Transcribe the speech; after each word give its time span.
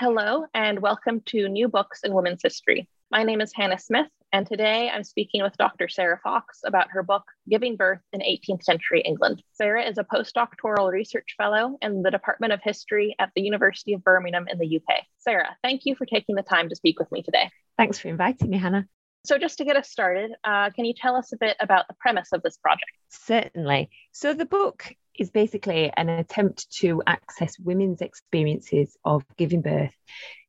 Hello, 0.00 0.44
and 0.54 0.78
welcome 0.78 1.20
to 1.26 1.48
New 1.48 1.66
Books 1.66 2.04
in 2.04 2.14
Women's 2.14 2.44
History. 2.44 2.88
My 3.10 3.24
name 3.24 3.40
is 3.40 3.50
Hannah 3.52 3.80
Smith, 3.80 4.06
and 4.32 4.46
today 4.46 4.88
I'm 4.88 5.02
speaking 5.02 5.42
with 5.42 5.56
Dr. 5.56 5.88
Sarah 5.88 6.20
Fox 6.22 6.60
about 6.64 6.92
her 6.92 7.02
book, 7.02 7.24
Giving 7.50 7.74
Birth 7.74 7.98
in 8.12 8.20
18th 8.20 8.62
Century 8.62 9.00
England. 9.00 9.42
Sarah 9.54 9.82
is 9.84 9.98
a 9.98 10.04
postdoctoral 10.04 10.92
research 10.92 11.34
fellow 11.36 11.78
in 11.82 12.02
the 12.02 12.12
Department 12.12 12.52
of 12.52 12.60
History 12.62 13.16
at 13.18 13.30
the 13.34 13.42
University 13.42 13.92
of 13.92 14.04
Birmingham 14.04 14.46
in 14.46 14.60
the 14.60 14.76
UK. 14.76 15.02
Sarah, 15.18 15.56
thank 15.64 15.80
you 15.84 15.96
for 15.96 16.06
taking 16.06 16.36
the 16.36 16.42
time 16.42 16.68
to 16.68 16.76
speak 16.76 17.00
with 17.00 17.10
me 17.10 17.24
today. 17.24 17.50
Thanks 17.76 17.98
for 17.98 18.06
inviting 18.06 18.50
me, 18.50 18.58
Hannah. 18.58 18.86
So, 19.26 19.36
just 19.36 19.58
to 19.58 19.64
get 19.64 19.74
us 19.74 19.90
started, 19.90 20.30
uh, 20.44 20.70
can 20.70 20.84
you 20.84 20.94
tell 20.94 21.16
us 21.16 21.32
a 21.32 21.36
bit 21.36 21.56
about 21.58 21.88
the 21.88 21.96
premise 21.98 22.28
of 22.32 22.42
this 22.42 22.56
project? 22.56 22.92
Certainly. 23.08 23.90
So, 24.12 24.32
the 24.32 24.46
book 24.46 24.94
is 25.18 25.30
basically 25.30 25.92
an 25.96 26.08
attempt 26.08 26.70
to 26.78 27.02
access 27.06 27.58
women's 27.58 28.00
experiences 28.00 28.96
of 29.04 29.24
giving 29.36 29.62
birth 29.62 29.94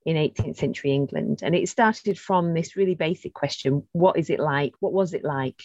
in 0.05 0.15
18th 0.15 0.57
century 0.57 0.91
England. 0.91 1.39
And 1.43 1.55
it 1.55 1.67
started 1.69 2.17
from 2.17 2.53
this 2.53 2.75
really 2.75 2.95
basic 2.95 3.33
question 3.33 3.87
what 3.91 4.17
is 4.17 4.29
it 4.29 4.39
like? 4.39 4.73
What 4.79 4.93
was 4.93 5.13
it 5.13 5.23
like 5.23 5.61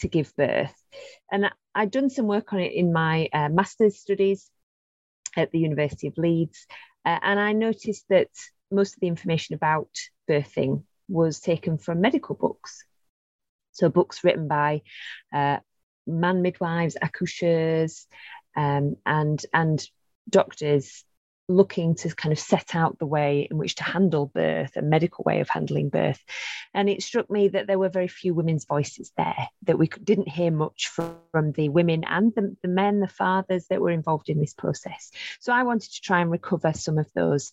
to 0.00 0.08
give 0.08 0.34
birth? 0.36 0.74
And 1.30 1.50
I'd 1.74 1.90
done 1.90 2.10
some 2.10 2.26
work 2.26 2.52
on 2.52 2.60
it 2.60 2.72
in 2.72 2.92
my 2.92 3.28
uh, 3.32 3.48
master's 3.48 3.98
studies 3.98 4.50
at 5.36 5.50
the 5.50 5.58
University 5.58 6.08
of 6.08 6.18
Leeds. 6.18 6.66
Uh, 7.04 7.18
and 7.22 7.40
I 7.40 7.52
noticed 7.52 8.04
that 8.10 8.28
most 8.70 8.94
of 8.94 9.00
the 9.00 9.08
information 9.08 9.54
about 9.54 9.88
birthing 10.28 10.84
was 11.08 11.40
taken 11.40 11.78
from 11.78 12.00
medical 12.00 12.34
books. 12.34 12.84
So, 13.72 13.88
books 13.88 14.22
written 14.22 14.48
by 14.48 14.82
uh, 15.32 15.58
man 16.06 16.42
midwives, 16.42 16.96
accoucheurs, 17.00 18.06
um, 18.56 18.96
and 19.06 19.44
and 19.52 19.86
doctors 20.28 21.04
looking 21.48 21.94
to 21.94 22.14
kind 22.14 22.32
of 22.32 22.38
set 22.38 22.74
out 22.74 22.98
the 22.98 23.06
way 23.06 23.46
in 23.50 23.58
which 23.58 23.74
to 23.76 23.82
handle 23.82 24.26
birth, 24.26 24.76
a 24.76 24.82
medical 24.82 25.24
way 25.24 25.40
of 25.40 25.48
handling 25.48 25.88
birth. 25.88 26.22
And 26.72 26.88
it 26.88 27.02
struck 27.02 27.30
me 27.30 27.48
that 27.48 27.66
there 27.66 27.78
were 27.78 27.88
very 27.88 28.08
few 28.08 28.32
women's 28.34 28.64
voices 28.64 29.12
there, 29.16 29.48
that 29.64 29.78
we 29.78 29.88
didn't 30.02 30.28
hear 30.28 30.50
much 30.50 30.88
from, 30.88 31.16
from 31.32 31.52
the 31.52 31.68
women 31.68 32.04
and 32.04 32.32
the, 32.34 32.56
the 32.62 32.68
men, 32.68 33.00
the 33.00 33.08
fathers 33.08 33.66
that 33.68 33.80
were 33.80 33.90
involved 33.90 34.28
in 34.28 34.40
this 34.40 34.54
process. 34.54 35.10
So 35.40 35.52
I 35.52 35.64
wanted 35.64 35.92
to 35.92 36.00
try 36.00 36.20
and 36.20 36.30
recover 36.30 36.72
some 36.72 36.98
of 36.98 37.10
those 37.14 37.52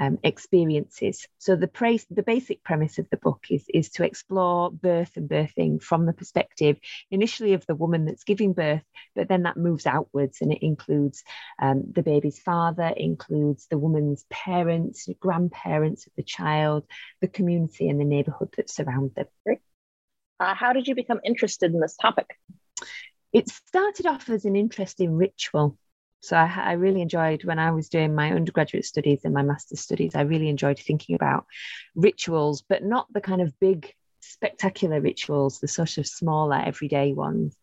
um, 0.00 0.18
experiences. 0.22 1.26
So 1.38 1.56
the 1.56 1.68
praise, 1.68 2.06
the 2.10 2.22
basic 2.22 2.62
premise 2.62 2.98
of 2.98 3.08
the 3.10 3.16
book 3.16 3.46
is 3.50 3.64
is 3.72 3.90
to 3.90 4.04
explore 4.04 4.70
birth 4.70 5.16
and 5.16 5.28
birthing 5.28 5.82
from 5.82 6.06
the 6.06 6.12
perspective 6.12 6.78
initially 7.10 7.52
of 7.52 7.64
the 7.66 7.74
woman 7.74 8.04
that's 8.04 8.24
giving 8.24 8.52
birth, 8.52 8.82
but 9.14 9.28
then 9.28 9.42
that 9.44 9.56
moves 9.56 9.86
outwards 9.86 10.40
and 10.40 10.52
it 10.52 10.62
includes 10.62 11.22
um, 11.60 11.84
the 11.92 12.02
baby's 12.02 12.38
father, 12.38 12.92
includes 12.96 13.66
the 13.68 13.78
woman's 13.78 14.24
parents, 14.30 15.08
grandparents 15.20 16.06
of 16.06 16.12
the 16.16 16.22
child, 16.22 16.84
the 17.20 17.28
community, 17.28 17.88
and 17.88 18.00
the 18.00 18.04
neighbourhood 18.04 18.52
that 18.56 18.70
surround 18.70 19.12
them. 19.14 19.26
Uh, 20.40 20.54
how 20.54 20.72
did 20.72 20.88
you 20.88 20.94
become 20.94 21.20
interested 21.24 21.72
in 21.72 21.80
this 21.80 21.96
topic? 21.96 22.38
It 23.32 23.48
started 23.48 24.06
off 24.06 24.28
as 24.28 24.44
an 24.44 24.56
interest 24.56 25.00
in 25.00 25.16
ritual. 25.16 25.78
So 26.24 26.36
I, 26.36 26.50
I, 26.56 26.72
really 26.72 27.02
enjoyed 27.02 27.44
when 27.44 27.58
I 27.58 27.70
was 27.72 27.90
doing 27.90 28.14
my 28.14 28.32
undergraduate 28.32 28.86
studies 28.86 29.20
and 29.24 29.34
my 29.34 29.42
master's 29.42 29.80
studies, 29.80 30.14
I 30.14 30.22
really 30.22 30.48
enjoyed 30.48 30.78
thinking 30.78 31.14
about 31.14 31.44
rituals, 31.94 32.62
but 32.66 32.82
not 32.82 33.12
the 33.12 33.20
kind 33.20 33.42
of 33.42 33.58
big, 33.60 33.92
spectacular 34.20 35.02
rituals, 35.02 35.60
the 35.60 35.68
sort 35.68 35.98
of 35.98 36.06
smaller, 36.06 36.56
everyday 36.56 37.12
ones. 37.12 37.54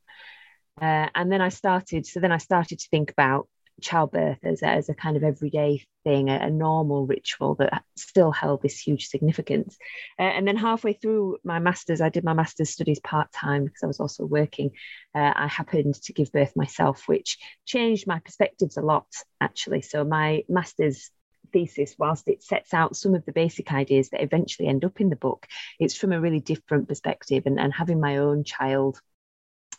Uh, 0.80 1.08
and 1.16 1.32
then 1.32 1.42
I 1.42 1.50
started, 1.50 2.06
so 2.06 2.20
then 2.20 2.32
I 2.32 2.38
started 2.38 2.80
to 2.80 2.88
think 2.90 3.10
about 3.10 3.48
childbirth 3.82 4.40
as 4.44 4.62
a, 4.62 4.68
as 4.68 4.90
a 4.90 4.94
kind 4.94 5.18
of 5.18 5.24
everyday 5.24 5.84
thing, 6.04 6.30
a, 6.30 6.36
a 6.36 6.50
normal 6.50 7.06
ritual 7.06 7.56
that 7.56 7.84
still 7.96 8.32
held 8.32 8.62
this 8.62 8.80
huge 8.80 9.08
significance. 9.08 9.78
Uh, 10.20 10.24
and 10.24 10.48
then 10.48 10.58
halfway 10.58 10.94
through 10.94 11.38
my 11.44 11.60
master's, 11.60 12.02
I 12.02 12.10
did 12.10 12.24
my 12.24 12.34
master's 12.34 12.70
studies 12.70 13.00
part 13.00 13.32
time 13.32 13.66
because 13.66 13.84
I 13.84 13.88
was 13.88 14.00
also 14.00 14.26
working. 14.26 14.72
Uh, 15.16 15.34
I 15.36 15.48
happened 15.48 15.96
to 16.04 16.14
give 16.14 16.32
birth 16.32 16.56
myself, 16.56 17.08
which 17.08 17.38
changed 17.66 18.08
my 18.08 18.20
perspectives 18.20 18.78
a 18.78 18.82
lot, 18.82 19.08
actually. 19.40 19.82
So 19.82 20.04
my 20.04 20.44
master's 20.50 21.12
thesis, 21.54 21.96
whilst 21.98 22.28
it 22.28 22.44
sets 22.44 22.74
out 22.74 22.96
some 22.96 23.14
of 23.14 23.26
the 23.26 23.32
basic 23.32 23.72
ideas 23.74 24.10
that 24.10 24.24
eventually 24.24 24.68
end 24.68 24.86
up 24.86 25.02
in 25.02 25.10
the 25.10 25.16
book, 25.16 25.48
it's 25.80 25.96
from 25.96 26.14
a 26.14 26.22
really 26.22 26.40
different 26.40 26.88
perspective. 26.88 27.44
And, 27.46 27.60
and 27.60 27.74
having 27.74 28.00
my 28.00 28.18
own 28.18 28.44
child 28.44 29.02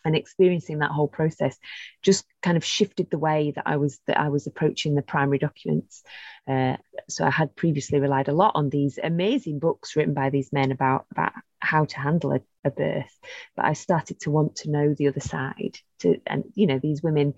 and 0.05 0.17
experiencing 0.17 0.79
that 0.79 0.91
whole 0.91 1.09
process 1.09 1.59
just 2.03 2.25
kind 2.43 2.57
of 2.57 2.65
shifted 2.65 3.11
the 3.11 3.19
way 3.19 3.53
that 3.55 3.65
I 3.67 3.77
was 3.77 4.01
that 4.07 4.19
I 4.19 4.29
was 4.29 4.47
approaching 4.47 4.95
the 4.95 5.03
primary 5.03 5.39
documents. 5.39 6.03
Uh, 6.49 6.77
so 7.09 7.25
I 7.25 7.31
had 7.31 7.57
previously 7.57 8.01
relied 8.01 8.29
a 8.29 8.35
lot 8.35 8.53
on 8.55 8.71
these 8.71 8.99
amazing 9.03 9.59
books 9.59 9.97
written 9.97 10.15
by 10.15 10.31
these 10.31 10.53
men 10.53 10.73
about 10.73 11.07
about 11.11 11.33
how 11.61 11.85
to 11.85 11.99
handle 11.99 12.33
a, 12.33 12.41
a 12.65 12.71
birth, 12.71 13.19
but 13.57 13.65
I 13.65 13.73
started 13.75 14.21
to 14.21 14.31
want 14.31 14.57
to 14.57 14.71
know 14.71 14.95
the 14.95 15.09
other 15.09 15.21
side. 15.21 15.79
To 16.01 16.21
and 16.27 16.45
you 16.55 16.67
know 16.67 16.79
these 16.79 17.03
women, 17.03 17.34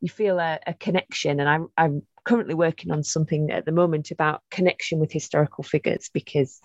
you 0.00 0.08
feel 0.08 0.38
a, 0.38 0.58
a 0.66 0.74
connection, 0.74 1.40
and 1.40 1.48
I, 1.48 1.82
I'm 1.82 2.02
currently 2.24 2.54
working 2.54 2.90
on 2.90 3.02
something 3.02 3.50
at 3.50 3.64
the 3.64 3.72
moment 3.72 4.10
about 4.10 4.42
connection 4.50 4.98
with 4.98 5.12
historical 5.12 5.64
figures 5.64 6.10
because 6.12 6.60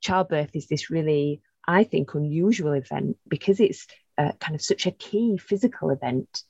childbirth 0.00 0.50
is 0.54 0.66
this 0.66 0.90
really 0.90 1.40
I 1.66 1.84
think 1.84 2.14
unusual 2.14 2.72
event 2.72 3.16
because 3.28 3.60
it's 3.60 3.86
uh, 4.18 4.32
kind 4.40 4.54
of 4.54 4.62
such 4.62 4.86
a 4.86 4.90
key 4.90 5.38
physical 5.38 5.90
event, 5.90 6.42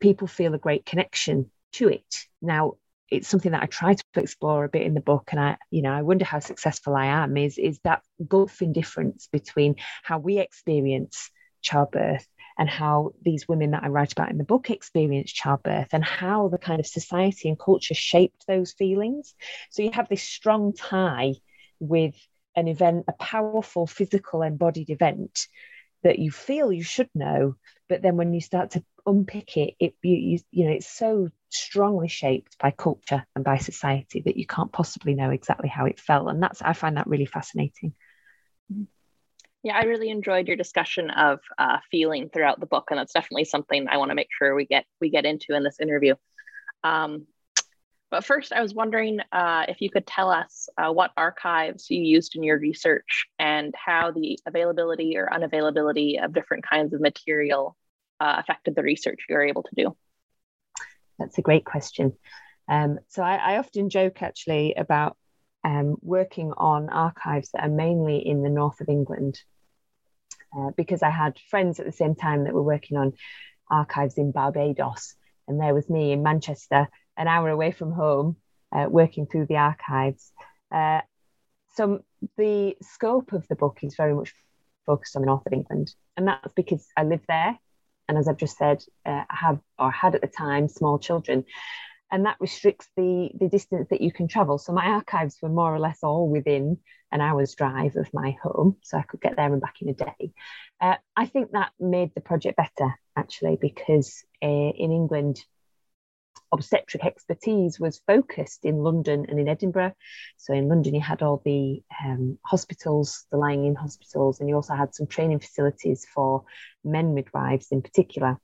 people 0.00 0.26
feel 0.26 0.54
a 0.54 0.58
great 0.58 0.86
connection 0.86 1.50
to 1.72 1.88
it. 1.88 2.26
Now, 2.40 2.74
it's 3.10 3.28
something 3.28 3.52
that 3.52 3.62
I 3.62 3.66
try 3.66 3.94
to 3.94 4.04
explore 4.16 4.64
a 4.64 4.68
bit 4.68 4.82
in 4.82 4.94
the 4.94 5.00
book, 5.00 5.30
and 5.30 5.40
I, 5.40 5.56
you 5.70 5.82
know, 5.82 5.92
I 5.92 6.02
wonder 6.02 6.24
how 6.24 6.40
successful 6.40 6.94
I 6.94 7.06
am. 7.06 7.36
Is 7.36 7.56
is 7.56 7.80
that 7.84 8.02
gulfing 8.22 8.72
difference 8.72 9.28
between 9.32 9.76
how 10.02 10.18
we 10.18 10.38
experience 10.38 11.30
childbirth 11.62 12.26
and 12.58 12.68
how 12.68 13.12
these 13.22 13.48
women 13.48 13.70
that 13.70 13.84
I 13.84 13.88
write 13.88 14.12
about 14.12 14.30
in 14.30 14.38
the 14.38 14.44
book 14.44 14.68
experience 14.68 15.32
childbirth 15.32 15.88
and 15.92 16.04
how 16.04 16.48
the 16.48 16.58
kind 16.58 16.80
of 16.80 16.86
society 16.86 17.48
and 17.48 17.58
culture 17.58 17.94
shaped 17.94 18.46
those 18.46 18.72
feelings. 18.72 19.34
So 19.70 19.82
you 19.82 19.92
have 19.92 20.08
this 20.08 20.22
strong 20.22 20.74
tie 20.74 21.34
with 21.78 22.14
an 22.58 22.68
event, 22.68 23.04
a 23.08 23.12
powerful 23.12 23.86
physical 23.86 24.42
embodied 24.42 24.90
event 24.90 25.46
that 26.02 26.18
you 26.18 26.30
feel 26.30 26.72
you 26.72 26.82
should 26.82 27.08
know, 27.14 27.56
but 27.88 28.02
then 28.02 28.16
when 28.16 28.32
you 28.32 28.40
start 28.40 28.72
to 28.72 28.84
unpick 29.06 29.56
it, 29.56 29.74
it 29.80 29.94
you, 30.02 30.16
you, 30.16 30.38
you 30.50 30.64
know 30.66 30.72
it's 30.72 30.88
so 30.88 31.28
strongly 31.50 32.08
shaped 32.08 32.58
by 32.58 32.70
culture 32.70 33.24
and 33.34 33.44
by 33.44 33.56
society 33.56 34.22
that 34.24 34.36
you 34.36 34.46
can't 34.46 34.72
possibly 34.72 35.14
know 35.14 35.30
exactly 35.30 35.68
how 35.68 35.86
it 35.86 35.98
felt, 35.98 36.28
and 36.28 36.42
that's 36.42 36.62
I 36.62 36.72
find 36.72 36.96
that 36.96 37.06
really 37.06 37.26
fascinating. 37.26 37.94
Yeah, 39.62 39.76
I 39.76 39.84
really 39.84 40.10
enjoyed 40.10 40.46
your 40.46 40.56
discussion 40.56 41.10
of 41.10 41.40
uh, 41.58 41.78
feeling 41.90 42.28
throughout 42.28 42.60
the 42.60 42.66
book, 42.66 42.88
and 42.90 42.98
that's 42.98 43.12
definitely 43.12 43.44
something 43.44 43.88
I 43.88 43.96
want 43.96 44.10
to 44.10 44.14
make 44.14 44.28
sure 44.36 44.54
we 44.54 44.66
get 44.66 44.84
we 45.00 45.10
get 45.10 45.24
into 45.24 45.54
in 45.54 45.64
this 45.64 45.80
interview. 45.80 46.14
Um, 46.84 47.26
but 48.10 48.24
first, 48.24 48.52
I 48.52 48.62
was 48.62 48.74
wondering 48.74 49.20
uh, 49.32 49.64
if 49.68 49.80
you 49.80 49.90
could 49.90 50.06
tell 50.06 50.30
us 50.30 50.68
uh, 50.78 50.92
what 50.92 51.10
archives 51.16 51.90
you 51.90 52.02
used 52.02 52.36
in 52.36 52.42
your 52.42 52.58
research 52.58 53.26
and 53.38 53.74
how 53.74 54.12
the 54.12 54.38
availability 54.46 55.16
or 55.16 55.28
unavailability 55.32 56.22
of 56.22 56.32
different 56.32 56.64
kinds 56.66 56.94
of 56.94 57.00
material 57.00 57.76
uh, 58.20 58.36
affected 58.38 58.74
the 58.74 58.82
research 58.82 59.20
you 59.28 59.34
were 59.34 59.46
able 59.46 59.62
to 59.62 59.74
do. 59.76 59.96
That's 61.18 61.38
a 61.38 61.42
great 61.42 61.64
question. 61.64 62.14
Um, 62.68 62.98
so 63.08 63.22
I, 63.22 63.36
I, 63.36 63.58
often 63.58 63.88
joke 63.88 64.22
actually 64.22 64.74
about 64.74 65.16
um, 65.64 65.96
working 66.02 66.52
on 66.56 66.90
archives 66.90 67.50
that 67.52 67.62
are 67.62 67.70
mainly 67.70 68.18
in 68.18 68.42
the 68.42 68.50
north 68.50 68.80
of 68.80 68.88
England 68.88 69.40
uh, 70.56 70.70
because 70.76 71.02
I 71.02 71.10
had 71.10 71.38
friends 71.50 71.80
at 71.80 71.86
the 71.86 71.92
same 71.92 72.14
time 72.14 72.44
that 72.44 72.54
were 72.54 72.62
working 72.62 72.98
on 72.98 73.14
archives 73.70 74.18
in 74.18 74.32
Barbados. 74.32 75.14
And 75.46 75.60
there 75.60 75.74
was 75.74 75.88
me 75.88 76.12
in 76.12 76.22
Manchester 76.22 76.88
an 77.18 77.28
hour 77.28 77.50
away 77.50 77.72
from 77.72 77.92
home, 77.92 78.36
uh, 78.72 78.86
working 78.88 79.26
through 79.26 79.46
the 79.46 79.56
archives. 79.56 80.32
Uh, 80.72 81.00
so 81.74 82.02
the 82.36 82.76
scope 82.82 83.32
of 83.32 83.46
the 83.48 83.56
book 83.56 83.78
is 83.82 83.96
very 83.96 84.14
much 84.14 84.32
focused 84.86 85.16
on 85.16 85.22
the 85.22 85.26
north 85.26 85.46
of 85.46 85.52
England, 85.52 85.94
and 86.16 86.26
that's 86.28 86.54
because 86.54 86.86
I 86.96 87.02
live 87.04 87.20
there, 87.28 87.58
and 88.08 88.16
as 88.16 88.28
I've 88.28 88.38
just 88.38 88.56
said, 88.56 88.82
uh, 89.04 89.24
I 89.28 89.36
have 89.36 89.60
or 89.78 89.90
had 89.90 90.14
at 90.14 90.22
the 90.22 90.28
time 90.28 90.68
small 90.68 90.98
children, 90.98 91.44
and 92.10 92.24
that 92.24 92.40
restricts 92.40 92.88
the 92.96 93.30
the 93.38 93.48
distance 93.48 93.88
that 93.90 94.00
you 94.00 94.12
can 94.12 94.28
travel. 94.28 94.58
So 94.58 94.72
my 94.72 94.86
archives 94.86 95.38
were 95.42 95.50
more 95.50 95.74
or 95.74 95.78
less 95.78 95.98
all 96.02 96.28
within 96.28 96.78
an 97.12 97.20
hour's 97.20 97.54
drive 97.54 97.96
of 97.96 98.08
my 98.12 98.36
home, 98.42 98.76
so 98.82 98.96
I 98.98 99.02
could 99.02 99.20
get 99.20 99.36
there 99.36 99.52
and 99.52 99.60
back 99.60 99.76
in 99.82 99.88
a 99.90 99.94
day. 99.94 100.32
Uh, 100.80 100.96
I 101.16 101.26
think 101.26 101.52
that 101.52 101.72
made 101.78 102.14
the 102.14 102.20
project 102.20 102.56
better 102.56 102.94
actually 103.16 103.58
because 103.60 104.24
uh, 104.42 104.46
in 104.46 104.92
England 104.92 105.44
obstetric 106.52 107.04
expertise 107.04 107.78
was 107.78 108.00
focused 108.06 108.64
in 108.64 108.78
London 108.78 109.26
and 109.28 109.38
in 109.38 109.48
Edinburgh. 109.48 109.94
So 110.36 110.52
in 110.54 110.68
London, 110.68 110.94
you 110.94 111.00
had 111.00 111.22
all 111.22 111.42
the 111.44 111.82
um, 112.04 112.38
hospitals, 112.44 113.26
the 113.30 113.38
lying 113.38 113.64
in 113.64 113.74
hospitals, 113.74 114.40
and 114.40 114.48
you 114.48 114.54
also 114.54 114.74
had 114.74 114.94
some 114.94 115.06
training 115.06 115.40
facilities 115.40 116.06
for 116.14 116.44
men 116.84 117.14
midwives 117.14 117.68
in 117.70 117.82
particular. 117.82 118.38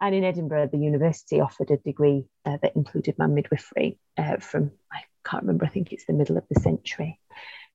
And 0.00 0.14
in 0.14 0.24
Edinburgh, 0.24 0.70
the 0.72 0.78
university 0.78 1.40
offered 1.40 1.70
a 1.70 1.76
degree 1.76 2.24
uh, 2.44 2.58
that 2.60 2.74
included 2.74 3.18
man 3.18 3.34
midwifery 3.34 3.98
uh, 4.18 4.38
from, 4.38 4.72
I 4.90 5.02
can't 5.24 5.44
remember, 5.44 5.64
I 5.64 5.68
think 5.68 5.92
it's 5.92 6.06
the 6.06 6.12
middle 6.12 6.36
of 6.36 6.44
the 6.50 6.60
century. 6.60 7.20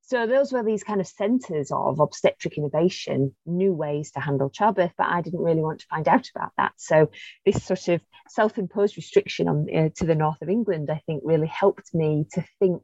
So 0.07 0.25
those 0.25 0.53
were 0.53 0.63
these 0.63 0.85
kind 0.85 1.01
of 1.01 1.07
centres 1.07 1.69
of 1.69 1.99
obstetric 1.99 2.57
innovation, 2.57 3.35
new 3.45 3.73
ways 3.73 4.11
to 4.11 4.21
handle 4.21 4.49
childbirth, 4.49 4.93
but 4.97 5.07
I 5.07 5.19
didn't 5.19 5.41
really 5.43 5.59
want 5.59 5.81
to 5.81 5.87
find 5.87 6.07
out 6.07 6.29
about 6.33 6.53
that. 6.57 6.71
So 6.77 7.11
this 7.45 7.65
sort 7.65 7.89
of 7.89 8.01
self-imposed 8.29 8.95
restriction 8.95 9.49
on 9.49 9.67
uh, 9.73 9.89
to 9.97 10.05
the 10.05 10.15
north 10.15 10.41
of 10.41 10.47
England, 10.49 10.89
I 10.89 11.01
think, 11.05 11.23
really 11.25 11.47
helped 11.47 11.93
me 11.93 12.25
to 12.33 12.45
think 12.59 12.83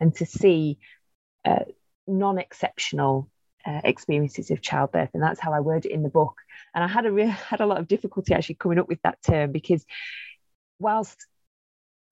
and 0.00 0.14
to 0.16 0.24
see 0.24 0.78
uh, 1.44 1.66
non-exceptional 2.06 3.28
uh, 3.66 3.80
experiences 3.84 4.50
of 4.50 4.62
childbirth, 4.62 5.10
and 5.12 5.22
that's 5.22 5.40
how 5.40 5.52
I 5.52 5.60
word 5.60 5.84
it 5.84 5.92
in 5.92 6.02
the 6.02 6.08
book. 6.08 6.36
And 6.74 6.82
I 6.82 6.88
had 6.88 7.04
a 7.04 7.26
had 7.26 7.60
a 7.60 7.66
lot 7.66 7.80
of 7.80 7.86
difficulty 7.86 8.32
actually 8.32 8.54
coming 8.54 8.78
up 8.78 8.88
with 8.88 9.02
that 9.02 9.18
term 9.22 9.52
because 9.52 9.84
whilst 10.78 11.26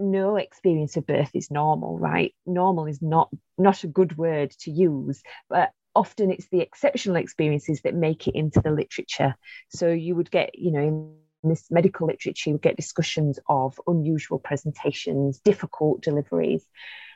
no 0.01 0.37
experience 0.37 0.97
of 0.97 1.07
birth 1.07 1.31
is 1.35 1.51
normal 1.51 1.99
right? 1.99 2.35
Normal 2.47 2.87
is 2.87 3.01
not 3.03 3.31
not 3.59 3.85
a 3.85 3.89
good 3.89 4.17
word 4.17 4.51
to 4.61 4.71
use 4.71 5.23
but 5.49 5.71
often 5.95 6.31
it's 6.31 6.49
the 6.49 6.61
exceptional 6.61 7.17
experiences 7.17 7.83
that 7.83 7.95
make 7.95 8.27
it 8.29 8.35
into 8.35 8.61
the 8.61 8.71
literature. 8.71 9.35
So 9.69 9.89
you 9.89 10.15
would 10.17 10.31
get 10.31 10.59
you 10.59 10.73
know 10.73 10.81
in 10.81 11.17
this 11.43 11.71
medical 11.71 12.07
literature 12.07 12.51
you 12.51 12.55
would 12.55 12.63
get 12.63 12.77
discussions 12.77 13.39
of 13.49 13.81
unusual 13.87 14.39
presentations 14.39 15.41
difficult 15.41 16.03
deliveries. 16.03 16.65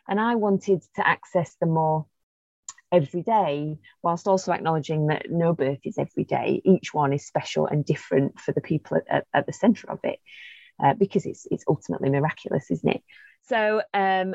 And 0.06 0.20
i 0.20 0.34
wanted 0.34 0.82
to 0.96 1.06
access 1.06 1.56
the 1.60 1.66
more 1.66 2.06
every 2.92 3.22
day 3.22 3.78
whilst 4.02 4.28
also 4.28 4.52
acknowledging 4.52 5.08
that 5.08 5.26
no 5.30 5.52
birth 5.52 5.80
is 5.84 5.98
every 5.98 6.24
day. 6.24 6.62
Each 6.64 6.94
one 6.94 7.12
is 7.12 7.26
special 7.26 7.66
and 7.66 7.84
different 7.84 8.38
for 8.38 8.52
the 8.52 8.60
people 8.60 8.98
at, 8.98 9.04
at, 9.08 9.26
at 9.34 9.46
the 9.46 9.52
center 9.52 9.90
of 9.90 9.98
it 10.04 10.20
uh, 10.82 10.94
because 10.94 11.26
it's 11.26 11.46
it's 11.50 11.64
ultimately 11.68 12.10
miraculous, 12.10 12.70
isn't 12.70 12.88
it? 12.88 13.02
So 13.48 13.82
um, 13.92 14.34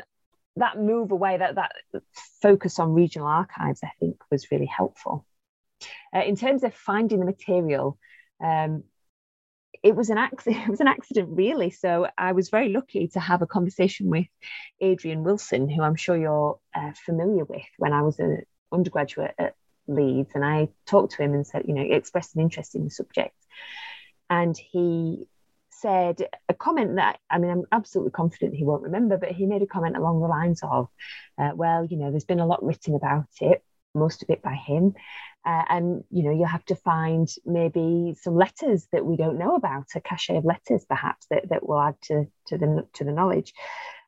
that 0.55 0.77
move 0.77 1.11
away, 1.11 1.37
that 1.37 1.55
that 1.55 1.71
focus 2.41 2.79
on 2.79 2.93
regional 2.93 3.27
archives, 3.27 3.81
I 3.83 3.91
think, 3.99 4.17
was 4.31 4.51
really 4.51 4.65
helpful. 4.65 5.25
Uh, 6.13 6.23
in 6.23 6.35
terms 6.35 6.63
of 6.63 6.73
finding 6.73 7.19
the 7.19 7.25
material, 7.25 7.97
um, 8.43 8.83
it 9.83 9.95
was 9.95 10.09
an 10.09 10.17
accident. 10.17 10.63
It 10.67 10.69
was 10.69 10.81
an 10.81 10.87
accident, 10.87 11.29
really. 11.31 11.69
So 11.69 12.07
I 12.17 12.33
was 12.33 12.49
very 12.49 12.69
lucky 12.69 13.07
to 13.09 13.19
have 13.19 13.41
a 13.41 13.47
conversation 13.47 14.09
with 14.09 14.27
Adrian 14.81 15.23
Wilson, 15.23 15.69
who 15.69 15.81
I'm 15.81 15.95
sure 15.95 16.17
you're 16.17 16.59
uh, 16.75 16.91
familiar 17.05 17.45
with. 17.45 17.65
When 17.77 17.93
I 17.93 18.01
was 18.01 18.19
an 18.19 18.43
undergraduate 18.71 19.35
at 19.37 19.55
Leeds, 19.87 20.31
and 20.35 20.45
I 20.45 20.69
talked 20.85 21.13
to 21.13 21.23
him 21.23 21.33
and 21.33 21.47
said, 21.47 21.63
you 21.67 21.73
know, 21.73 21.81
expressed 21.81 22.35
an 22.35 22.41
interest 22.41 22.75
in 22.75 22.83
the 22.83 22.91
subject, 22.91 23.35
and 24.29 24.57
he 24.57 25.27
said 25.81 26.27
a 26.47 26.53
comment 26.53 26.95
that 26.95 27.19
I 27.29 27.37
mean, 27.37 27.51
I'm 27.51 27.63
absolutely 27.71 28.11
confident 28.11 28.55
he 28.55 28.65
won't 28.65 28.83
remember, 28.83 29.17
but 29.17 29.31
he 29.31 29.45
made 29.45 29.61
a 29.61 29.67
comment 29.67 29.97
along 29.97 30.21
the 30.21 30.27
lines 30.27 30.61
of, 30.63 30.87
uh, 31.37 31.51
well, 31.55 31.85
you 31.85 31.97
know, 31.97 32.11
there's 32.11 32.25
been 32.25 32.39
a 32.39 32.45
lot 32.45 32.63
written 32.63 32.95
about 32.95 33.27
it, 33.41 33.63
most 33.95 34.23
of 34.23 34.29
it 34.29 34.41
by 34.41 34.55
him. 34.55 34.95
Uh, 35.45 35.63
and 35.69 36.03
you 36.11 36.21
know 36.21 36.31
you'll 36.31 36.45
have 36.45 36.65
to 36.65 36.75
find 36.75 37.29
maybe 37.45 38.13
some 38.21 38.35
letters 38.35 38.87
that 38.91 39.05
we 39.05 39.15
don't 39.15 39.39
know 39.39 39.55
about 39.55 39.85
a 39.95 40.01
cache 40.01 40.29
of 40.31 40.43
letters 40.43 40.83
perhaps 40.89 41.27
that, 41.29 41.47
that 41.47 41.65
will 41.65 41.79
add 41.79 41.95
to, 42.01 42.25
to 42.45 42.57
the 42.57 42.85
to 42.91 43.05
the 43.05 43.11
knowledge 43.13 43.53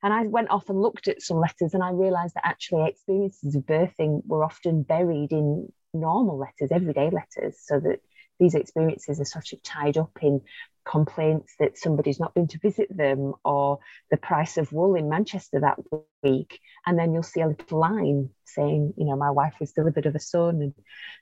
and 0.03 0.13
i 0.13 0.23
went 0.23 0.49
off 0.49 0.69
and 0.69 0.81
looked 0.81 1.07
at 1.07 1.21
some 1.21 1.37
letters 1.37 1.73
and 1.73 1.81
i 1.81 1.89
realized 1.89 2.35
that 2.35 2.45
actually 2.45 2.85
experiences 2.85 3.55
of 3.55 3.63
birthing 3.63 4.21
were 4.27 4.43
often 4.43 4.83
buried 4.83 5.31
in 5.31 5.71
normal 5.93 6.37
letters 6.37 6.69
everyday 6.69 7.09
letters 7.09 7.57
so 7.63 7.79
that 7.79 8.01
these 8.41 8.55
experiences 8.55 9.21
are 9.21 9.25
sort 9.25 9.53
of 9.53 9.61
tied 9.61 9.97
up 9.97 10.17
in 10.21 10.41
complaints 10.83 11.53
that 11.59 11.77
somebody's 11.77 12.19
not 12.19 12.33
been 12.33 12.47
to 12.47 12.57
visit 12.57 12.87
them 12.95 13.33
or 13.45 13.77
the 14.09 14.17
price 14.17 14.57
of 14.57 14.73
wool 14.73 14.95
in 14.95 15.07
Manchester 15.07 15.59
that 15.59 15.77
week. 16.23 16.59
And 16.85 16.97
then 16.97 17.13
you'll 17.13 17.21
see 17.21 17.41
a 17.41 17.47
little 17.47 17.79
line 17.79 18.31
saying, 18.45 18.95
you 18.97 19.05
know, 19.05 19.15
my 19.15 19.29
wife 19.29 19.53
was 19.59 19.73
delivered 19.73 20.07
of 20.07 20.15
a 20.15 20.19
son. 20.19 20.61
And 20.61 20.73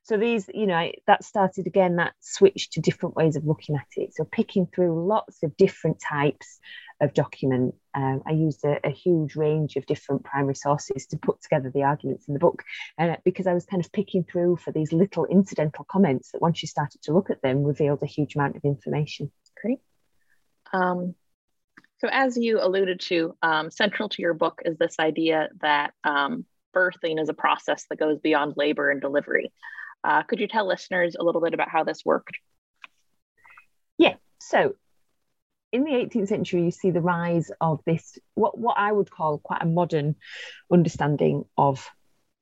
so 0.03 0.15
these, 0.15 0.49
you 0.53 0.65
know, 0.65 0.89
that 1.07 1.25
started 1.25 1.67
again, 1.67 1.97
that 1.97 2.13
switch 2.21 2.69
to 2.71 2.81
different 2.81 3.17
ways 3.17 3.35
of 3.35 3.45
looking 3.45 3.75
at 3.75 3.87
it. 3.97 4.15
So 4.15 4.23
picking 4.23 4.65
through 4.73 5.05
lots 5.05 5.43
of 5.43 5.57
different 5.57 5.99
types 5.99 6.59
of 7.01 7.13
document. 7.13 7.75
Um, 7.93 8.21
I 8.27 8.31
used 8.31 8.63
a, 8.65 8.79
a, 8.85 8.91
huge 8.91 9.35
range 9.35 9.75
of 9.75 9.85
different 9.85 10.23
primary 10.23 10.55
sources 10.55 11.05
to 11.07 11.17
put 11.17 11.41
together 11.41 11.71
the 11.73 11.83
arguments 11.83 12.27
in 12.27 12.33
the 12.33 12.39
book, 12.39 12.63
uh, 12.97 13.15
because 13.25 13.47
I 13.47 13.53
was 13.53 13.65
kind 13.65 13.83
of 13.83 13.91
picking 13.91 14.23
through 14.23 14.57
for 14.57 14.71
these 14.71 14.93
little 14.93 15.25
incidental 15.25 15.85
comments 15.89 16.31
that 16.31 16.41
once 16.41 16.61
you 16.61 16.67
started 16.67 17.01
to 17.03 17.13
look 17.13 17.29
at 17.29 17.41
them 17.41 17.63
revealed 17.63 18.03
a 18.03 18.07
huge 18.07 18.35
amount 18.35 18.55
of 18.55 18.63
information. 18.63 19.31
Great. 19.61 19.79
Um, 20.71 21.15
so, 21.99 22.07
as 22.11 22.37
you 22.37 22.61
alluded 22.61 22.99
to, 23.01 23.35
um, 23.41 23.71
central 23.71 24.09
to 24.09 24.21
your 24.21 24.33
book 24.33 24.61
is 24.65 24.77
this 24.77 24.95
idea 24.99 25.49
that 25.61 25.93
um, 26.03 26.45
birthing 26.75 27.21
is 27.21 27.29
a 27.29 27.33
process 27.33 27.85
that 27.89 27.99
goes 27.99 28.19
beyond 28.19 28.53
labor 28.55 28.89
and 28.89 29.01
delivery. 29.01 29.51
Uh, 30.03 30.23
could 30.23 30.39
you 30.39 30.47
tell 30.47 30.65
listeners 30.65 31.15
a 31.19 31.23
little 31.23 31.41
bit 31.41 31.53
about 31.53 31.69
how 31.69 31.83
this 31.83 32.05
worked? 32.05 32.37
Yeah. 33.97 34.15
So, 34.39 34.75
in 35.71 35.83
the 35.83 35.91
18th 35.91 36.27
century, 36.27 36.63
you 36.63 36.71
see 36.71 36.91
the 36.91 37.01
rise 37.01 37.51
of 37.61 37.81
this, 37.85 38.17
what, 38.33 38.57
what 38.57 38.77
I 38.77 38.91
would 38.91 39.11
call 39.11 39.37
quite 39.37 39.61
a 39.61 39.67
modern 39.67 40.15
understanding 40.71 41.45
of 41.57 41.87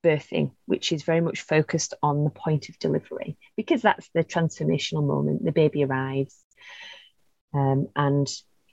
birthing, 0.03 0.51
which 0.65 0.91
is 0.91 1.03
very 1.03 1.22
much 1.22 1.41
focused 1.41 1.93
on 2.01 2.24
the 2.24 2.29
point 2.29 2.69
of 2.69 2.79
delivery, 2.79 3.38
because 3.55 3.81
that's 3.81 4.10
the 4.13 4.24
transformational 4.24 5.05
moment. 5.05 5.43
The 5.43 5.51
baby 5.51 5.84
arrives, 5.84 6.36
um, 7.53 7.88
and 7.96 8.27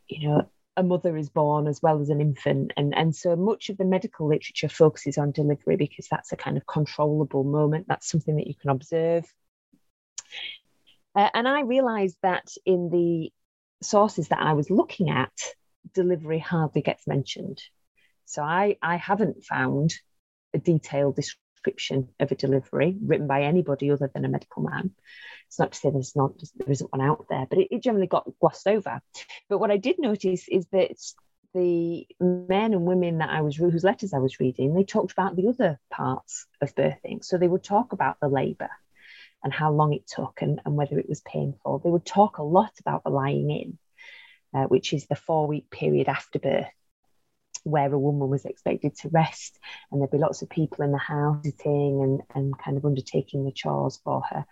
you 0.09 0.29
know 0.29 0.49
a 0.77 0.83
mother 0.83 1.17
is 1.17 1.31
born 1.31 1.67
as 1.67 1.81
well 1.81 2.01
as 2.01 2.09
an 2.09 2.21
infant 2.21 2.73
and 2.77 2.95
and 2.97 3.15
so 3.15 3.37
much 3.37 3.69
of 3.69 3.77
the 3.77 3.85
medical 3.85 4.29
literature 4.29 4.69
focuses 4.69 5.19
on 5.19 5.31
delivery 5.31 5.77
because 5.77 6.09
that's 6.11 6.33
a 6.33 6.37
kind 6.37 6.57
of 6.57 6.67
controllable 6.67 7.45
moment 7.45 7.87
that's 7.89 8.11
something 8.11 8.37
that 8.37 8.47
you 8.47 8.55
can 8.55 8.71
observe 8.71 9.25
uh, 11.15 11.29
and 11.33 11.47
i 11.47 11.61
realized 11.61 12.17
that 12.23 12.49
in 12.67 12.91
the 12.91 13.31
sources 13.85 14.29
that 14.29 14.41
i 14.41 14.53
was 14.53 14.71
looking 14.71 15.11
at 15.11 15.33
delivery 15.95 16.39
hardly 16.39 16.83
gets 16.83 17.07
mentioned 17.07 17.61
so 18.25 18.43
i 18.43 18.77
i 18.83 18.97
haven't 18.97 19.45
found 19.45 19.95
a 20.55 20.59
detailed 20.59 21.17
description 21.65 22.09
of 22.21 22.31
a 22.31 22.35
delivery 22.35 22.97
written 23.03 23.27
by 23.27 23.43
anybody 23.43 23.91
other 23.91 24.11
than 24.13 24.25
a 24.25 24.29
medical 24.29 24.63
man. 24.63 24.91
It's 25.49 25.59
not 25.59 25.73
to 25.73 25.79
say 25.79 25.91
there's 25.91 26.17
not 26.17 26.33
there 26.57 26.71
isn't 26.71 26.93
one 26.93 27.01
out 27.01 27.27
there, 27.29 27.47
but 27.49 27.59
it, 27.59 27.69
it 27.71 27.83
generally 27.83 28.07
got 28.07 28.29
glossed 28.41 28.67
over. 28.67 29.01
But 29.49 29.59
what 29.59 29.71
I 29.71 29.77
did 29.77 29.99
notice 29.99 30.47
is 30.49 30.67
that 30.73 30.97
the 31.55 32.07
men 32.21 32.73
and 32.73 32.85
women 32.85 33.19
that 33.19 33.31
I 33.31 33.43
was 33.43 33.57
whose 33.57 33.85
letters 33.85 34.13
I 34.13 34.19
was 34.19 34.41
reading, 34.41 34.75
they 34.75 34.85
talked 34.85 35.13
about 35.13 35.37
the 35.37 35.49
other 35.49 35.79
parts 35.91 36.47
of 36.61 36.75
birthing. 36.75 37.25
So 37.25 37.39
they 37.39 37.49
would 37.49 37.63
talk 37.63 37.93
about 37.93 38.19
the 38.21 38.29
labour 38.29 38.71
and 39.45 39.53
how 39.53 39.71
long 39.71 39.93
it 39.93 40.07
took 40.07 40.41
and, 40.41 40.61
and 40.65 40.75
whether 40.75 40.99
it 40.99 41.09
was 41.09 41.21
painful. 41.21 41.79
They 41.79 41.91
would 41.91 42.07
talk 42.07 42.39
a 42.39 42.43
lot 42.43 42.73
about 42.81 43.05
the 43.05 43.11
lying 43.11 43.51
in, 43.51 43.79
uh, 44.55 44.65
which 44.65 44.93
is 44.93 45.07
the 45.07 45.15
four 45.15 45.47
week 45.47 45.71
period 45.71 46.09
after 46.09 46.39
birth 46.39 46.67
where 47.65 47.93
a 47.93 47.99
woman 47.99 48.29
was 48.29 48.45
expected 48.45 48.95
to 48.95 49.09
rest 49.09 49.59
and 49.91 50.01
there'd 50.01 50.11
be 50.11 50.19
lots 50.19 50.43
of 50.43 50.51
people 50.51 50.85
in 50.85 50.93
the 50.93 50.99
house 50.99 51.43
sitting 51.45 52.03
and, 52.03 52.21
and 52.35 52.59
kind 52.59 52.77
of 52.77 52.85
undertaking 52.85 53.45
the 53.45 53.53
chores 53.53 53.99
for 54.05 54.23
her. 54.23 54.45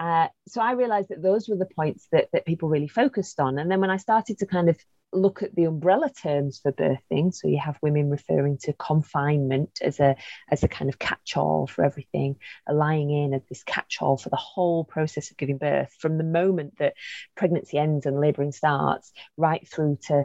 Uh, 0.00 0.28
so 0.48 0.62
I 0.62 0.72
realized 0.72 1.10
that 1.10 1.22
those 1.22 1.46
were 1.46 1.56
the 1.56 1.68
points 1.76 2.08
that, 2.10 2.28
that 2.32 2.46
people 2.46 2.70
really 2.70 2.88
focused 2.88 3.38
on. 3.38 3.58
And 3.58 3.70
then 3.70 3.80
when 3.82 3.90
I 3.90 3.98
started 3.98 4.38
to 4.38 4.46
kind 4.46 4.70
of 4.70 4.78
look 5.12 5.42
at 5.42 5.54
the 5.54 5.64
umbrella 5.64 6.08
terms 6.08 6.60
for 6.62 6.72
birthing, 6.72 7.34
so 7.34 7.48
you 7.48 7.58
have 7.58 7.76
women 7.82 8.08
referring 8.08 8.56
to 8.62 8.72
confinement 8.72 9.78
as 9.82 10.00
a 10.00 10.16
as 10.50 10.62
a 10.62 10.68
kind 10.68 10.88
of 10.88 10.98
catch-all 10.98 11.66
for 11.66 11.84
everything, 11.84 12.36
a 12.66 12.72
lying 12.72 13.10
in 13.10 13.34
as 13.34 13.42
this 13.48 13.62
catch-all 13.64 14.16
for 14.16 14.30
the 14.30 14.36
whole 14.36 14.84
process 14.84 15.30
of 15.30 15.36
giving 15.36 15.58
birth, 15.58 15.92
from 15.98 16.16
the 16.16 16.24
moment 16.24 16.78
that 16.78 16.94
pregnancy 17.36 17.76
ends 17.76 18.06
and 18.06 18.20
labouring 18.20 18.52
starts, 18.52 19.12
right 19.36 19.68
through 19.68 19.98
to 20.06 20.24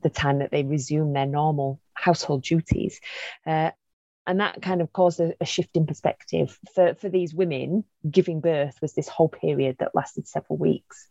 the 0.00 0.10
time 0.10 0.38
that 0.38 0.52
they 0.52 0.62
resume 0.62 1.12
their 1.12 1.26
normal 1.26 1.80
household 1.94 2.42
duties. 2.42 3.00
Uh, 3.44 3.70
and 4.28 4.40
that 4.40 4.60
kind 4.60 4.82
of 4.82 4.92
caused 4.92 5.20
a, 5.20 5.32
a, 5.40 5.46
shift 5.46 5.74
in 5.74 5.86
perspective. 5.86 6.56
For, 6.74 6.94
for 6.94 7.08
these 7.08 7.34
women 7.34 7.84
giving 8.08 8.40
birth 8.40 8.76
was 8.82 8.92
this 8.92 9.08
whole 9.08 9.30
period 9.30 9.76
that 9.80 9.94
lasted 9.94 10.28
several 10.28 10.58
weeks. 10.58 11.08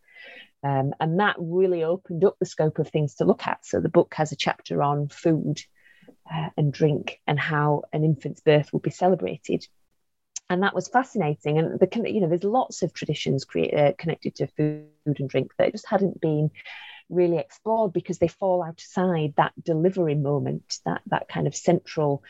Um, 0.62 0.92
and 1.00 1.18
that 1.18 1.34
really 1.38 1.82
opened 1.82 2.24
up 2.24 2.36
the 2.38 2.46
scope 2.46 2.78
of 2.78 2.88
things 2.88 3.16
to 3.16 3.24
look 3.24 3.44
at. 3.46 3.66
So 3.66 3.80
the 3.80 3.88
book 3.88 4.14
has 4.14 4.30
a 4.30 4.36
chapter 4.36 4.84
on 4.84 5.08
food 5.08 5.60
uh, 6.32 6.50
and 6.56 6.72
drink 6.72 7.20
and 7.26 7.40
how 7.40 7.82
an 7.92 8.04
infant's 8.04 8.40
birth 8.40 8.72
will 8.72 8.80
be 8.80 8.90
celebrated. 8.90 9.66
And 10.48 10.62
that 10.62 10.74
was 10.74 10.86
fascinating. 10.86 11.58
And 11.58 11.80
the 11.80 12.10
you 12.10 12.20
know 12.20 12.28
there's 12.28 12.44
lots 12.44 12.82
of 12.82 12.94
traditions 12.94 13.44
create, 13.44 13.74
uh, 13.74 13.92
connected 13.98 14.36
to 14.36 14.46
food 14.46 14.86
and 15.06 15.28
drink 15.28 15.52
that 15.58 15.72
just 15.72 15.88
hadn't 15.88 16.20
been 16.20 16.50
really 17.10 17.38
explored 17.38 17.92
because 17.92 18.18
they 18.18 18.28
fall 18.28 18.62
outside 18.62 19.34
that 19.36 19.52
delivery 19.62 20.14
moment, 20.14 20.78
that 20.84 21.02
that 21.06 21.28
kind 21.28 21.48
of 21.48 21.56
central 21.56 22.22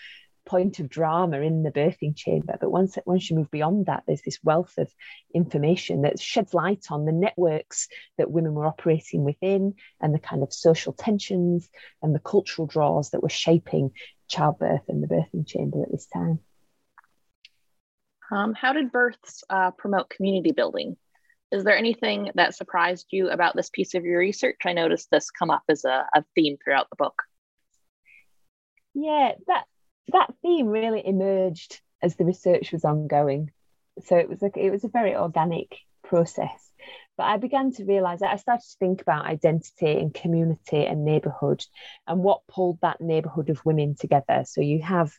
point 0.49 0.81
of 0.81 0.89
drama 0.89 1.41
in 1.41 1.63
the 1.63 1.71
birthing 1.71 2.17
chamber. 2.17 2.57
But 2.61 2.73
once 2.73 2.99
once 3.07 3.31
you 3.31 3.37
move 3.37 3.51
beyond 3.51 3.87
that, 3.87 4.05
there's 4.07 4.23
this 4.23 4.39
wealth 4.43 4.75
of 4.79 4.91
information 5.35 6.03
that 6.03 6.19
sheds 6.19 6.55
light 6.55 6.87
on 6.91 7.05
the 7.05 7.13
networks 7.13 7.89
that 8.17 8.31
women 8.31 8.55
were 8.55 8.67
operating 8.67 9.25
within 9.25 9.75
and 10.01 10.15
the 10.15 10.19
kind 10.19 10.43
of 10.43 10.53
social 10.53 10.93
tensions 10.93 11.69
and 12.03 12.15
the 12.15 12.21
cultural 12.21 12.67
draws 12.67 13.11
that 13.11 13.23
were 13.23 13.29
shaping 13.29 13.91
childbirth 14.29 14.89
and 14.89 15.03
the 15.03 15.07
birthing 15.07 15.47
chamber 15.47 15.83
at 15.83 15.93
this 15.93 16.07
time. 16.07 16.41
Um, 18.31 18.55
how 18.55 18.73
did 18.73 18.91
births 18.91 19.45
uh, 19.49 19.71
promote 19.73 20.11
community 20.11 20.53
building? 20.53 20.97
Is 21.51 21.65
there 21.65 21.77
anything 21.77 22.31
that 22.35 22.55
surprised 22.55 23.07
you 23.11 23.31
about 23.31 23.57
this 23.57 23.71
piece 23.71 23.95
of 23.95 24.05
your 24.05 24.19
research? 24.19 24.59
I 24.67 24.75
noticed 24.75 25.11
this 25.11 25.31
come 25.31 25.51
up 25.51 25.63
as 25.69 25.85
a, 25.85 26.07
a 26.15 26.25
theme 26.35 26.59
throughout 26.63 26.91
the 26.91 26.97
book. 26.97 27.23
Yeah, 28.95 29.33
that 29.47 29.65
that 30.13 30.35
theme 30.43 30.69
really 30.69 31.07
emerged 31.07 31.81
as 32.03 32.17
the 32.17 32.25
research 32.25 32.73
was 32.73 32.85
ongoing. 32.85 33.51
So 34.05 34.17
it 34.17 34.29
was 34.29 34.41
like 34.41 34.57
it 34.57 34.71
was 34.71 34.85
a 34.85 34.89
very 34.89 35.17
organic 35.17 35.77
process. 36.05 36.71
But 37.17 37.25
I 37.25 37.37
began 37.37 37.73
to 37.73 37.85
realize 37.85 38.21
that 38.21 38.33
I 38.33 38.37
started 38.37 38.63
to 38.63 38.79
think 38.79 39.03
about 39.03 39.27
identity 39.27 39.99
and 39.99 40.15
community 40.15 40.87
and 40.87 41.05
neighborhood 41.05 41.65
and 42.07 42.21
what 42.21 42.47
pulled 42.47 42.79
that 42.81 43.01
neighborhood 43.01 43.51
of 43.51 43.65
women 43.65 43.97
together. 43.97 44.45
So 44.47 44.61
you 44.61 44.81
have 44.83 45.13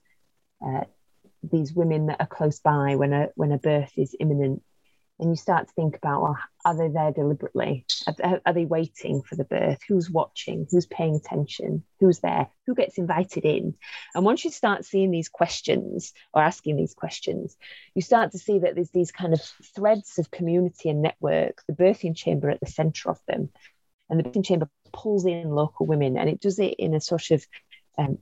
uh, 0.65 0.86
these 1.43 1.74
women 1.74 2.05
that 2.08 2.22
are 2.22 2.27
close 2.27 2.60
by 2.60 2.96
when 2.96 3.13
a 3.13 3.29
when 3.36 3.51
a 3.51 3.58
birth 3.58 3.91
is 3.98 4.15
imminent 4.19 4.63
and 5.20 5.30
you 5.30 5.36
start 5.36 5.68
to 5.68 5.74
think 5.74 5.98
about 5.98 6.22
well 6.22 6.38
are 6.66 6.78
they 6.78 6.90
there 6.90 7.12
deliberately? 7.12 7.86
Are, 8.22 8.42
are, 8.46 8.54
they 8.54 8.66
waiting 8.66 9.22
for 9.22 9.38
the 9.38 9.46
birth? 9.46 9.80
Who's 9.88 10.10
watching? 10.10 10.68
Who's 10.70 10.86
paying 10.86 11.16
attention? 11.16 11.84
Who's 12.02 12.20
there? 12.20 12.50
Who 12.68 12.76
gets 12.76 12.98
invited 12.98 13.46
in? 13.46 13.76
And 14.14 14.26
once 14.26 14.44
you 14.44 14.52
start 14.52 14.84
seeing 14.84 15.10
these 15.10 15.30
questions 15.30 16.12
or 16.34 16.42
asking 16.42 16.76
these 16.76 16.94
questions 16.94 17.56
you 17.96 18.02
start 18.02 18.32
to 18.32 18.38
see 18.38 18.60
that 18.60 18.76
there's 18.76 18.92
these 18.92 19.12
kind 19.12 19.34
of 19.34 19.42
threads 19.76 20.20
of 20.20 20.32
community 20.32 20.90
and 20.90 21.02
network 21.02 21.64
the 21.68 21.74
birthing 21.74 22.16
chamber 22.16 22.50
at 22.50 22.60
the 22.60 22.68
center 22.68 23.10
of 23.10 23.20
them. 23.28 23.50
And 24.10 24.20
the 24.20 24.24
birthing 24.24 24.46
chamber 24.46 24.70
pulls 24.92 25.26
in 25.26 25.50
local 25.50 25.86
women 25.86 26.18
and 26.18 26.30
it 26.30 26.42
does 26.42 26.60
it 26.60 26.76
in 26.80 26.94
a 26.94 27.02
sort 27.02 27.32
of 27.32 27.46
um, 27.98 28.18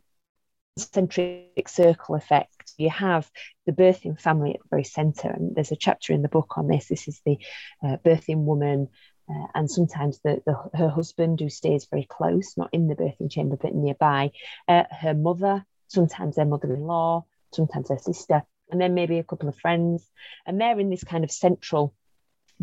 centric 0.77 1.67
circle 1.67 2.15
effect. 2.15 2.73
You 2.77 2.89
have 2.89 3.29
the 3.65 3.71
birthing 3.71 4.19
family 4.19 4.55
at 4.55 4.61
the 4.61 4.69
very 4.69 4.83
centre, 4.83 5.29
and 5.29 5.55
there's 5.55 5.71
a 5.71 5.75
chapter 5.75 6.13
in 6.13 6.21
the 6.21 6.29
book 6.29 6.57
on 6.57 6.67
this. 6.67 6.87
This 6.87 7.07
is 7.07 7.21
the 7.25 7.37
uh, 7.83 7.97
birthing 7.97 8.45
woman. 8.45 8.89
Uh, 9.29 9.47
and 9.55 9.69
sometimes 9.69 10.19
the, 10.23 10.41
the, 10.45 10.55
her 10.77 10.87
husband 10.87 11.39
who 11.41 11.49
stays 11.49 11.85
very 11.91 12.07
close, 12.09 12.55
not 12.55 12.69
in 12.71 12.87
the 12.87 12.95
birthing 12.95 13.29
chamber 13.29 13.57
but 13.61 13.75
nearby, 13.75 14.31
uh, 14.69 14.83
her 14.89 15.13
mother, 15.13 15.65
sometimes 15.89 16.35
their 16.35 16.45
mother-in-law, 16.45 17.25
sometimes 17.51 17.89
their 17.89 17.99
sister, 17.99 18.43
and 18.71 18.79
then 18.79 18.93
maybe 18.93 19.19
a 19.19 19.23
couple 19.23 19.49
of 19.49 19.57
friends, 19.57 20.09
and 20.45 20.61
they're 20.61 20.79
in 20.79 20.89
this 20.89 21.03
kind 21.03 21.25
of 21.25 21.31
central 21.31 21.93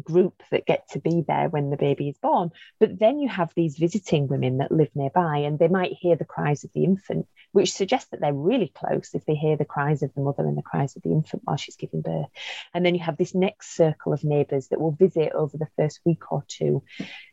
group 0.02 0.42
that 0.50 0.66
get 0.66 0.88
to 0.90 0.98
be 0.98 1.24
there 1.26 1.48
when 1.48 1.70
the 1.70 1.76
baby 1.76 2.08
is 2.08 2.18
born. 2.18 2.50
But 2.80 2.98
then 2.98 3.18
you 3.18 3.28
have 3.28 3.52
these 3.54 3.76
visiting 3.76 4.28
women 4.28 4.58
that 4.58 4.72
live 4.72 4.90
nearby 4.94 5.38
and 5.38 5.58
they 5.58 5.68
might 5.68 5.92
hear 5.92 6.16
the 6.16 6.24
cries 6.24 6.64
of 6.64 6.72
the 6.72 6.84
infant, 6.84 7.26
which 7.52 7.72
suggests 7.72 8.10
that 8.10 8.20
they're 8.20 8.32
really 8.32 8.72
close 8.74 9.10
if 9.14 9.24
they 9.24 9.34
hear 9.34 9.56
the 9.56 9.64
cries 9.64 10.02
of 10.02 10.12
the 10.14 10.20
mother 10.20 10.44
and 10.46 10.58
the 10.58 10.62
cries 10.62 10.96
of 10.96 11.02
the 11.02 11.12
infant 11.12 11.42
while 11.44 11.56
she's 11.56 11.76
giving 11.76 12.02
birth. 12.02 12.28
And 12.72 12.84
then 12.84 12.94
you 12.94 13.02
have 13.02 13.16
this 13.16 13.34
next 13.34 13.76
circle 13.76 14.12
of 14.12 14.24
neighbours 14.24 14.68
that 14.68 14.80
will 14.80 14.92
visit 14.92 15.32
over 15.32 15.56
the 15.56 15.68
first 15.76 16.00
week 16.04 16.32
or 16.32 16.44
two 16.48 16.82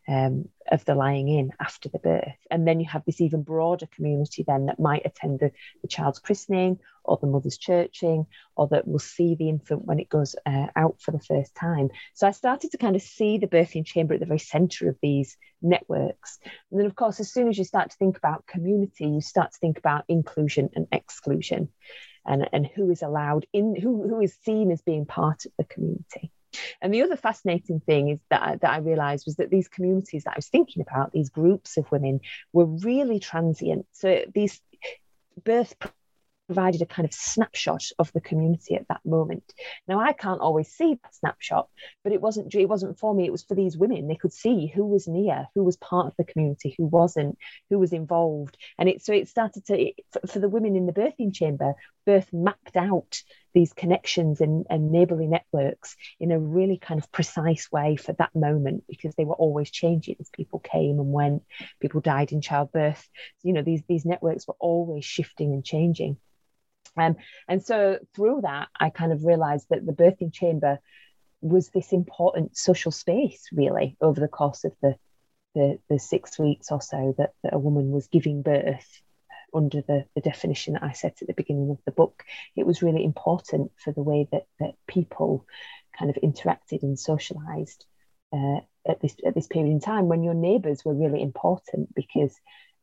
um, 0.08 0.50
of 0.72 0.86
the 0.86 0.96
lying 0.96 1.28
in 1.28 1.52
after 1.60 1.90
the 1.90 2.00
birth. 2.00 2.38
And 2.50 2.68
then 2.68 2.80
you 2.80 2.88
have 2.88 3.04
this 3.06 3.22
even 3.22 3.44
broader 3.44 3.88
community 3.88 4.44
then 4.48 4.68
that 4.68 4.80
might 4.80 5.06
attend 5.06 5.40
the, 5.40 5.52
the 5.82 5.88
child's 5.88 6.20
christening 6.20 6.80
or 7.04 7.18
the 7.20 7.28
mother's 7.28 7.58
churching 7.58 8.26
or 8.56 8.68
that 8.70 8.88
will 8.88 9.00
see 9.00 9.36
the 9.36 9.50
infant 9.50 9.86
when 9.86 10.00
it 10.00 10.10
goes 10.10 10.36
uh, 10.46 10.68
out 10.76 11.02
for 11.02 11.12
the 11.12 11.20
first 11.20 11.54
time. 11.56 11.90
So 12.14 12.26
I 12.26 12.32
started 12.32 12.72
to 12.72 12.78
kind 12.78 12.96
of 12.96 13.02
see 13.02 13.38
the 13.38 13.48
birthing 13.48 13.86
chamber 13.86 14.14
at 14.14 14.22
the 14.22 14.26
very 14.26 14.40
centre 14.40 14.88
of 14.88 14.98
these 15.02 15.38
networks. 15.62 16.40
And 16.72 16.80
then, 16.80 16.88
of 16.88 16.96
course, 16.96 17.20
as 17.20 17.32
soon 17.32 17.50
as 17.50 17.58
you 17.58 17.66
start 17.66 17.92
to 17.92 17.98
think 17.98 18.18
about 18.18 18.48
community, 18.48 19.06
you 19.06 19.22
start 19.22 19.52
to 19.52 19.60
think 19.60 19.78
about 19.78 20.06
inclusion 20.08 20.70
and 20.76 20.88
exclusion. 20.92 21.70
And, 22.24 22.48
and 22.54 22.68
who 22.68 22.92
is 22.92 23.02
allowed 23.02 23.48
in 23.52 23.76
who, 23.76 24.08
who 24.08 24.22
is 24.22 24.38
seen 24.46 24.72
as 24.72 24.84
being 24.84 25.08
part 25.08 25.46
of 25.46 25.52
the 25.58 25.64
community 25.64 26.32
and 26.82 26.94
the 26.94 27.02
other 27.02 27.16
fascinating 27.16 27.80
thing 27.80 28.10
is 28.10 28.20
that 28.30 28.42
I, 28.42 28.56
that 28.58 28.72
I 28.72 28.78
realized 28.78 29.26
was 29.26 29.36
that 29.36 29.50
these 29.50 29.68
communities 29.68 30.24
that 30.24 30.32
I 30.32 30.38
was 30.38 30.50
thinking 30.50 30.82
about, 30.82 31.12
these 31.12 31.30
groups 31.30 31.78
of 31.78 31.92
women, 31.92 32.20
were 32.54 32.66
really 32.66 33.20
transient. 33.20 33.86
So 33.92 34.24
these 34.34 34.62
birth 35.44 35.76
provided 36.52 36.82
a 36.82 36.86
kind 36.86 37.06
of 37.06 37.14
snapshot 37.14 37.84
of 37.98 38.12
the 38.12 38.20
community 38.20 38.76
at 38.76 38.86
that 38.90 39.00
moment. 39.06 39.54
Now 39.88 40.02
I 40.02 40.12
can't 40.12 40.42
always 40.42 40.68
see 40.68 41.00
that 41.02 41.16
snapshot, 41.16 41.70
but 42.04 42.12
it 42.12 42.20
wasn't 42.20 42.54
it 42.54 42.66
wasn't 42.68 43.00
for 43.00 43.14
me. 43.16 43.26
It 43.26 43.32
was 43.32 43.44
for 43.44 43.56
these 43.56 43.78
women. 43.78 44.10
They 44.10 44.18
could 44.18 44.34
see 44.34 44.68
who 44.68 44.86
was 44.86 45.08
near, 45.08 45.48
who 45.56 45.64
was 45.64 45.78
part 45.78 46.08
of 46.08 46.14
the 46.18 46.26
community, 46.26 46.76
who 46.78 46.86
wasn't, 46.86 47.38
who 47.70 47.80
was 47.80 47.94
involved, 47.94 48.58
and 48.78 48.90
it 48.90 49.02
so 49.02 49.14
it 49.14 49.30
started 49.30 49.66
to 49.68 49.94
for, 50.12 50.28
for 50.28 50.40
the 50.40 50.50
women 50.50 50.76
in 50.76 50.86
the 50.86 50.92
birthing 50.92 51.34
chamber. 51.34 51.74
Birth 52.06 52.32
mapped 52.34 52.76
out 52.76 53.22
these 53.54 53.74
connections 53.74 54.42
and, 54.42 54.66
and 54.70 54.92
neighborly 54.92 55.28
networks 55.28 55.96
in 56.20 56.32
a 56.32 56.40
really 56.40 56.78
kind 56.78 57.00
of 57.00 57.12
precise 57.12 57.72
way 57.72 57.96
for 57.96 58.14
that 58.14 58.34
moment 58.34 58.84
because 58.88 59.14
they 59.16 59.26
were 59.26 59.36
always 59.36 59.70
changing 59.70 60.16
as 60.20 60.30
people 60.30 60.60
came 60.60 61.00
and 61.00 61.12
went 61.12 61.44
people 61.80 62.02
died 62.02 62.32
in 62.32 62.42
childbirth. 62.42 63.08
You 63.44 63.54
know 63.54 63.62
these 63.62 63.84
these 63.88 64.06
networks 64.06 64.48
were 64.48 64.56
always 64.60 65.06
shifting 65.06 65.54
and 65.54 65.66
changing. 65.66 66.18
Um, 66.98 67.16
and 67.48 67.64
so 67.64 68.00
through 68.16 68.42
that, 68.42 68.68
I 68.78 68.90
kind 68.90 69.12
of 69.12 69.26
realized 69.26 69.68
that 69.70 69.86
the 69.86 69.94
birthing 69.94 70.34
chamber 70.34 70.80
was 71.42 71.70
this 71.70 71.92
important 71.92 72.58
social 72.58 72.92
space, 72.92 73.48
really, 73.52 73.98
over 74.02 74.20
the 74.20 74.28
course 74.28 74.64
of 74.64 74.74
the, 74.82 74.96
the, 75.56 75.80
the 75.90 76.00
six 76.00 76.38
weeks 76.38 76.72
or 76.72 76.82
so 76.82 77.16
that, 77.18 77.32
that 77.44 77.54
a 77.54 77.60
woman 77.60 77.92
was 77.92 78.08
giving 78.08 78.42
birth 78.42 79.02
under 79.54 79.82
the, 79.82 80.06
the 80.16 80.22
definition 80.22 80.74
that 80.74 80.84
I 80.84 80.94
set 80.94 81.22
at 81.22 81.28
the 81.28 81.34
beginning 81.34 81.72
of 81.72 81.80
the 81.86 81.92
book. 81.92 82.24
It 82.56 82.66
was 82.66 82.82
really 82.82 83.04
important 83.04 83.72
for 83.78 83.92
the 83.92 84.04
way 84.04 84.28
that, 84.32 84.46
that 84.60 84.76
people 84.88 85.46
kind 85.98 86.10
of 86.10 86.18
interacted 86.24 86.84
and 86.84 86.98
socialized 86.98 87.86
uh, 88.34 88.60
at 88.88 89.02
this 89.02 89.16
at 89.26 89.36
this 89.36 89.48
period 89.48 89.72
in 89.72 89.80
time 89.80 90.08
when 90.08 90.24
your 90.24 90.34
neighbors 90.34 90.84
were 90.84 90.94
really 90.94 91.22
important 91.22 91.94
because 91.94 92.34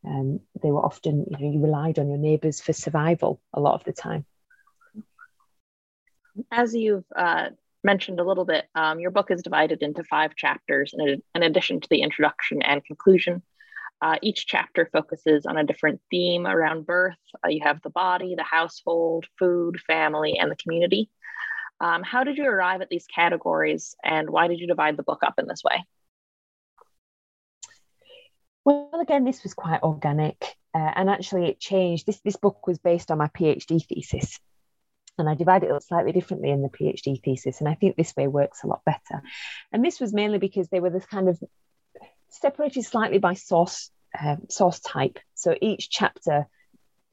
um, 0.05 0.39
they 0.61 0.71
were 0.71 0.85
often, 0.85 1.25
you 1.29 1.37
know, 1.37 1.51
you 1.51 1.61
relied 1.61 1.99
on 1.99 2.07
your 2.07 2.17
neighbours 2.17 2.61
for 2.61 2.71
survival 2.71 3.41
a 3.53 3.59
lot 3.59 3.73
of 3.73 3.83
the 3.83 3.91
time. 3.91 4.25
As 6.51 6.73
you've 6.73 7.05
uh, 7.15 7.49
mentioned 7.83 8.19
a 8.19 8.23
little 8.23 8.45
bit, 8.45 8.65
um, 8.75 8.99
your 8.99 9.11
book 9.11 9.31
is 9.31 9.41
divided 9.41 9.81
into 9.81 10.03
five 10.03 10.35
chapters 10.35 10.93
in, 10.97 11.21
in 11.35 11.43
addition 11.43 11.81
to 11.81 11.87
the 11.89 12.01
introduction 12.01 12.61
and 12.61 12.83
conclusion. 12.85 13.41
Uh, 14.01 14.15
each 14.21 14.47
chapter 14.47 14.89
focuses 14.91 15.45
on 15.45 15.57
a 15.57 15.63
different 15.63 15.99
theme 16.09 16.47
around 16.47 16.85
birth. 16.85 17.17
Uh, 17.43 17.49
you 17.49 17.61
have 17.63 17.81
the 17.81 17.89
body, 17.89 18.35
the 18.35 18.43
household, 18.43 19.25
food, 19.37 19.79
family, 19.85 20.37
and 20.37 20.49
the 20.49 20.55
community. 20.55 21.09
Um, 21.81 22.03
how 22.03 22.23
did 22.23 22.37
you 22.37 22.45
arrive 22.45 22.81
at 22.81 22.89
these 22.89 23.07
categories 23.07 23.95
and 24.03 24.29
why 24.29 24.47
did 24.47 24.59
you 24.59 24.67
divide 24.67 24.97
the 24.97 25.03
book 25.03 25.19
up 25.23 25.35
in 25.37 25.47
this 25.47 25.63
way? 25.63 25.83
Well, 28.65 28.99
again, 29.01 29.23
this 29.23 29.43
was 29.43 29.53
quite 29.53 29.81
organic. 29.83 30.55
Uh, 30.73 30.91
and 30.95 31.09
actually, 31.09 31.47
it 31.47 31.59
changed. 31.59 32.05
This, 32.05 32.19
this 32.19 32.35
book 32.35 32.67
was 32.67 32.77
based 32.77 33.11
on 33.11 33.17
my 33.17 33.27
PhD 33.27 33.83
thesis. 33.85 34.39
And 35.17 35.27
I 35.27 35.35
divided 35.35 35.67
it 35.67 35.71
up 35.71 35.83
slightly 35.83 36.11
differently 36.11 36.49
in 36.49 36.61
the 36.61 36.69
PhD 36.69 37.21
thesis. 37.21 37.59
And 37.59 37.67
I 37.67 37.73
think 37.73 37.95
this 37.95 38.15
way 38.15 38.27
works 38.27 38.63
a 38.63 38.67
lot 38.67 38.85
better. 38.85 39.21
And 39.71 39.83
this 39.83 39.99
was 39.99 40.13
mainly 40.13 40.37
because 40.37 40.69
they 40.69 40.79
were 40.79 40.91
this 40.91 41.05
kind 41.05 41.27
of 41.27 41.39
separated 42.29 42.83
slightly 42.83 43.17
by 43.17 43.33
source 43.33 43.91
uh, 44.19 44.37
source 44.49 44.79
type. 44.79 45.19
So 45.35 45.55
each 45.61 45.89
chapter 45.89 46.47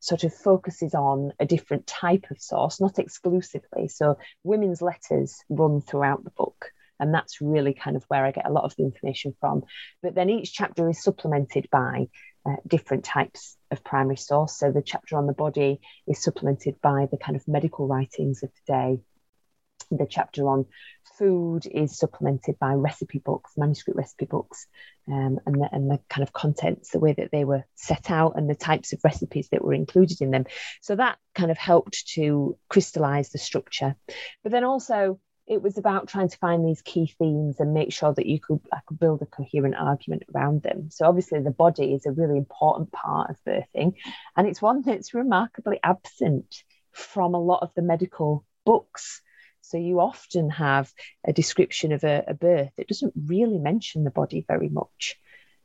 sort 0.00 0.24
of 0.24 0.34
focuses 0.34 0.94
on 0.94 1.32
a 1.40 1.46
different 1.46 1.86
type 1.86 2.26
of 2.30 2.40
source, 2.40 2.80
not 2.80 2.98
exclusively. 2.98 3.88
So 3.88 4.18
women's 4.44 4.82
letters 4.82 5.42
run 5.48 5.80
throughout 5.80 6.24
the 6.24 6.30
book. 6.30 6.70
And 6.98 7.12
that's 7.12 7.42
really 7.42 7.74
kind 7.74 7.96
of 7.96 8.04
where 8.08 8.24
I 8.24 8.30
get 8.30 8.46
a 8.46 8.52
lot 8.52 8.64
of 8.64 8.74
the 8.76 8.84
information 8.84 9.34
from. 9.38 9.64
But 10.02 10.14
then 10.14 10.30
each 10.30 10.54
chapter 10.54 10.88
is 10.88 11.02
supplemented 11.02 11.68
by 11.70 12.08
uh, 12.46 12.56
different 12.66 13.04
types 13.04 13.56
of 13.70 13.84
primary 13.84 14.16
source. 14.16 14.56
So 14.56 14.72
the 14.72 14.80
chapter 14.80 15.18
on 15.18 15.26
the 15.26 15.34
body 15.34 15.80
is 16.06 16.22
supplemented 16.22 16.80
by 16.80 17.06
the 17.10 17.18
kind 17.18 17.36
of 17.36 17.46
medical 17.46 17.86
writings 17.86 18.42
of 18.42 18.50
the 18.50 18.72
day 18.72 19.00
the 19.90 20.06
chapter 20.08 20.48
on 20.48 20.66
food 21.18 21.66
is 21.66 21.98
supplemented 21.98 22.58
by 22.58 22.72
recipe 22.74 23.18
books, 23.18 23.52
manuscript 23.56 23.96
recipe 23.96 24.26
books, 24.26 24.66
um, 25.08 25.38
and, 25.46 25.60
the, 25.60 25.68
and 25.72 25.90
the 25.90 26.00
kind 26.08 26.22
of 26.22 26.32
contents, 26.32 26.90
the 26.90 26.98
way 26.98 27.12
that 27.12 27.30
they 27.30 27.44
were 27.44 27.64
set 27.74 28.10
out, 28.10 28.34
and 28.36 28.50
the 28.50 28.54
types 28.54 28.92
of 28.92 29.00
recipes 29.04 29.48
that 29.50 29.64
were 29.64 29.74
included 29.74 30.20
in 30.20 30.30
them. 30.30 30.44
So 30.82 30.96
that 30.96 31.18
kind 31.34 31.50
of 31.50 31.58
helped 31.58 32.08
to 32.14 32.58
crystallize 32.68 33.30
the 33.30 33.38
structure. 33.38 33.94
But 34.42 34.52
then 34.52 34.64
also, 34.64 35.20
it 35.46 35.62
was 35.62 35.78
about 35.78 36.08
trying 36.08 36.28
to 36.28 36.38
find 36.38 36.66
these 36.66 36.82
key 36.82 37.14
themes 37.18 37.60
and 37.60 37.72
make 37.72 37.92
sure 37.92 38.12
that 38.12 38.26
you 38.26 38.40
could, 38.40 38.60
I 38.72 38.78
could 38.84 38.98
build 38.98 39.22
a 39.22 39.26
coherent 39.26 39.76
argument 39.76 40.24
around 40.34 40.62
them. 40.62 40.90
So 40.90 41.06
obviously 41.06 41.40
the 41.40 41.52
body 41.52 41.94
is 41.94 42.04
a 42.04 42.10
really 42.10 42.36
important 42.36 42.90
part 42.90 43.30
of 43.30 43.36
birthing 43.46 43.94
and 44.36 44.48
it's 44.48 44.60
one 44.60 44.82
that's 44.82 45.14
remarkably 45.14 45.78
absent 45.84 46.64
from 46.90 47.34
a 47.34 47.40
lot 47.40 47.62
of 47.62 47.70
the 47.76 47.82
medical 47.82 48.44
books. 48.64 49.22
So 49.66 49.78
you 49.78 49.98
often 49.98 50.48
have 50.50 50.92
a 51.26 51.32
description 51.32 51.90
of 51.90 52.04
a, 52.04 52.22
a 52.28 52.34
birth 52.34 52.70
that 52.76 52.86
doesn't 52.86 53.14
really 53.26 53.58
mention 53.58 54.04
the 54.04 54.12
body 54.12 54.44
very 54.46 54.68
much, 54.68 55.16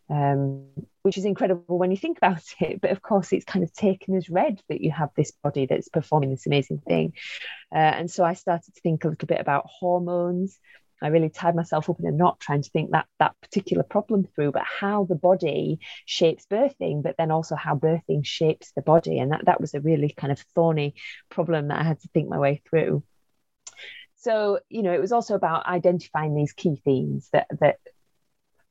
um, 0.10 0.66
which 1.04 1.20
is 1.20 1.26
incredible 1.26 1.78
when 1.78 1.92
you 1.92 1.98
think 1.98 2.18
about 2.18 2.42
it. 2.60 2.82
But 2.82 2.92
of 2.92 3.04
course, 3.04 3.32
it's 3.32 3.46
kind 3.46 3.64
of 3.64 3.72
taken 3.72 4.16
as 4.16 4.28
read 4.28 4.60
that 4.70 4.82
you 4.82 4.90
have 4.90 5.12
this 5.16 5.32
body 5.44 5.68
that's 5.68 5.88
performing 5.88 6.32
this 6.32 6.48
amazing 6.48 6.80
thing. 6.80 7.14
Uh, 7.72 7.78
and 7.78 8.10
so 8.10 8.24
I 8.24 8.34
started 8.34 8.74
to 8.74 8.82
think 8.82 9.04
a 9.04 9.10
little 9.10 9.28
bit 9.28 9.40
about 9.40 9.68
hormones. 9.68 10.60
I 11.04 11.08
really 11.08 11.30
tied 11.30 11.56
myself 11.56 11.88
up 11.88 12.00
in 12.00 12.08
a 12.08 12.12
knot 12.12 12.40
trying 12.40 12.64
to 12.64 12.70
think 12.70 12.92
that 12.92 13.08
that 13.20 13.36
particular 13.42 13.84
problem 13.84 14.28
through, 14.34 14.52
but 14.52 14.64
how 14.64 15.06
the 15.06 15.16
body 15.16 15.80
shapes 16.06 16.46
birthing, 16.50 17.04
but 17.04 17.18
then 17.18 17.32
also 17.32 17.56
how 17.56 17.76
birthing 17.76 18.26
shapes 18.26 18.72
the 18.76 18.82
body. 18.82 19.20
And 19.20 19.32
that, 19.32 19.46
that 19.46 19.62
was 19.62 19.74
a 19.74 19.80
really 19.80 20.10
kind 20.16 20.32
of 20.32 20.40
thorny 20.56 20.96
problem 21.30 21.68
that 21.68 21.80
I 21.80 21.84
had 21.84 22.00
to 22.02 22.08
think 22.10 22.30
my 22.30 22.40
way 22.40 22.62
through. 22.68 23.04
So, 24.22 24.60
you 24.70 24.84
know, 24.84 24.94
it 24.94 25.02
was 25.02 25.12
also 25.12 25.36
about 25.36 25.66
identifying 25.66 26.36
these 26.36 26.54
key 26.54 26.80
themes 26.86 27.28
that 27.34 27.48
that 27.60 27.80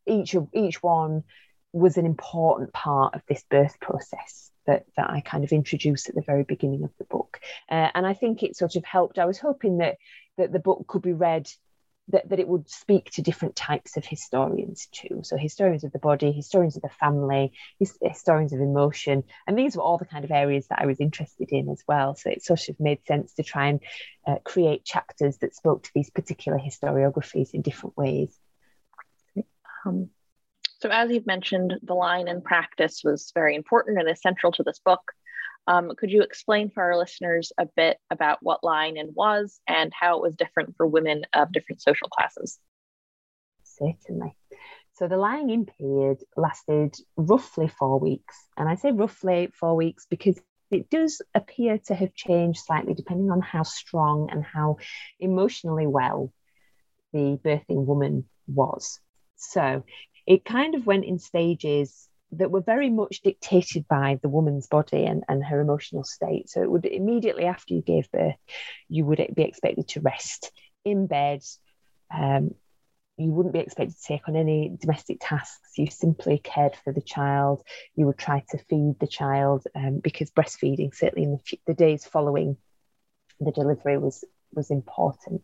each 0.06 0.34
of 0.34 0.48
each 0.54 0.82
one 0.82 1.24
was 1.72 1.96
an 1.96 2.06
important 2.06 2.72
part 2.72 3.14
of 3.14 3.22
this 3.28 3.44
birth 3.50 3.78
process 3.80 4.50
that, 4.66 4.86
that 4.96 5.10
I 5.10 5.20
kind 5.20 5.44
of 5.44 5.52
introduced 5.52 6.08
at 6.08 6.14
the 6.14 6.22
very 6.22 6.44
beginning 6.44 6.84
of 6.84 6.90
the 6.98 7.04
book. 7.04 7.40
Uh, 7.68 7.88
and 7.94 8.06
I 8.06 8.14
think 8.14 8.42
it 8.42 8.56
sort 8.56 8.76
of 8.76 8.84
helped. 8.84 9.18
I 9.18 9.26
was 9.26 9.38
hoping 9.38 9.78
that 9.78 9.96
that 10.38 10.52
the 10.52 10.58
book 10.58 10.86
could 10.86 11.02
be 11.02 11.12
read 11.12 11.50
that, 12.10 12.28
that 12.28 12.38
it 12.38 12.48
would 12.48 12.68
speak 12.68 13.10
to 13.12 13.22
different 13.22 13.56
types 13.56 13.96
of 13.96 14.04
historians 14.04 14.88
too. 14.92 15.20
So 15.22 15.36
historians 15.36 15.84
of 15.84 15.92
the 15.92 15.98
body, 15.98 16.32
historians 16.32 16.76
of 16.76 16.82
the 16.82 16.88
family, 16.88 17.52
his, 17.78 17.96
historians 18.02 18.52
of 18.52 18.60
emotion, 18.60 19.24
and 19.46 19.58
these 19.58 19.76
were 19.76 19.82
all 19.82 19.98
the 19.98 20.04
kind 20.04 20.24
of 20.24 20.30
areas 20.30 20.66
that 20.68 20.80
I 20.80 20.86
was 20.86 21.00
interested 21.00 21.50
in 21.50 21.68
as 21.68 21.82
well. 21.86 22.14
So 22.14 22.30
it 22.30 22.44
sort 22.44 22.68
of 22.68 22.80
made 22.80 23.04
sense 23.06 23.34
to 23.34 23.42
try 23.42 23.68
and 23.68 23.80
uh, 24.26 24.36
create 24.44 24.84
chapters 24.84 25.38
that 25.38 25.54
spoke 25.54 25.82
to 25.84 25.90
these 25.94 26.10
particular 26.10 26.58
historiographies 26.58 27.54
in 27.54 27.62
different 27.62 27.96
ways. 27.96 28.36
Um, 29.86 30.10
so 30.80 30.88
as 30.90 31.10
you've 31.10 31.26
mentioned, 31.26 31.74
the 31.82 31.94
line 31.94 32.28
in 32.28 32.40
practice 32.40 33.02
was 33.04 33.32
very 33.34 33.54
important 33.54 33.98
and 33.98 34.08
is 34.08 34.22
central 34.22 34.52
to 34.52 34.62
this 34.62 34.80
book. 34.84 35.12
Um, 35.70 35.92
could 35.96 36.10
you 36.10 36.22
explain 36.22 36.68
for 36.68 36.82
our 36.82 36.96
listeners 36.98 37.52
a 37.56 37.64
bit 37.64 37.98
about 38.10 38.38
what 38.42 38.64
lying 38.64 38.96
in 38.96 39.12
was 39.14 39.60
and 39.68 39.92
how 39.94 40.16
it 40.16 40.22
was 40.22 40.34
different 40.34 40.76
for 40.76 40.84
women 40.84 41.22
of 41.32 41.52
different 41.52 41.80
social 41.80 42.08
classes? 42.08 42.58
Certainly. 43.62 44.36
So 44.94 45.06
the 45.06 45.16
lying 45.16 45.48
in 45.50 45.66
period 45.66 46.24
lasted 46.36 46.96
roughly 47.16 47.68
four 47.68 48.00
weeks. 48.00 48.36
And 48.56 48.68
I 48.68 48.74
say 48.74 48.90
roughly 48.90 49.48
four 49.54 49.76
weeks 49.76 50.08
because 50.10 50.40
it 50.72 50.90
does 50.90 51.22
appear 51.36 51.78
to 51.86 51.94
have 51.94 52.14
changed 52.14 52.64
slightly 52.64 52.94
depending 52.94 53.30
on 53.30 53.40
how 53.40 53.62
strong 53.62 54.28
and 54.32 54.44
how 54.44 54.78
emotionally 55.20 55.86
well 55.86 56.32
the 57.12 57.38
birthing 57.44 57.86
woman 57.86 58.24
was. 58.48 58.98
So 59.36 59.84
it 60.26 60.44
kind 60.44 60.74
of 60.74 60.84
went 60.84 61.04
in 61.04 61.20
stages 61.20 62.08
that 62.32 62.50
were 62.50 62.60
very 62.60 62.90
much 62.90 63.22
dictated 63.22 63.86
by 63.88 64.18
the 64.22 64.28
woman's 64.28 64.66
body 64.66 65.04
and, 65.04 65.24
and 65.28 65.44
her 65.44 65.60
emotional 65.60 66.04
state. 66.04 66.48
So 66.48 66.62
it 66.62 66.70
would 66.70 66.86
immediately 66.86 67.44
after 67.44 67.74
you 67.74 67.82
gave 67.82 68.10
birth, 68.10 68.36
you 68.88 69.04
would 69.04 69.26
be 69.34 69.42
expected 69.42 69.88
to 69.88 70.00
rest 70.00 70.52
in 70.84 71.06
bed. 71.06 71.42
Um, 72.12 72.54
you 73.16 73.30
wouldn't 73.30 73.52
be 73.52 73.60
expected 73.60 73.96
to 73.96 74.02
take 74.02 74.28
on 74.28 74.36
any 74.36 74.76
domestic 74.80 75.18
tasks. 75.20 75.76
You 75.76 75.90
simply 75.90 76.38
cared 76.38 76.76
for 76.76 76.92
the 76.92 77.02
child. 77.02 77.62
You 77.94 78.06
would 78.06 78.18
try 78.18 78.42
to 78.50 78.58
feed 78.58 78.94
the 78.98 79.06
child 79.06 79.64
um, 79.74 79.98
because 79.98 80.30
breastfeeding, 80.30 80.94
certainly 80.94 81.24
in 81.24 81.32
the, 81.32 81.58
the, 81.66 81.74
days 81.74 82.06
following 82.06 82.56
the 83.38 83.52
delivery, 83.52 83.98
was 83.98 84.24
was 84.52 84.70
important. 84.70 85.42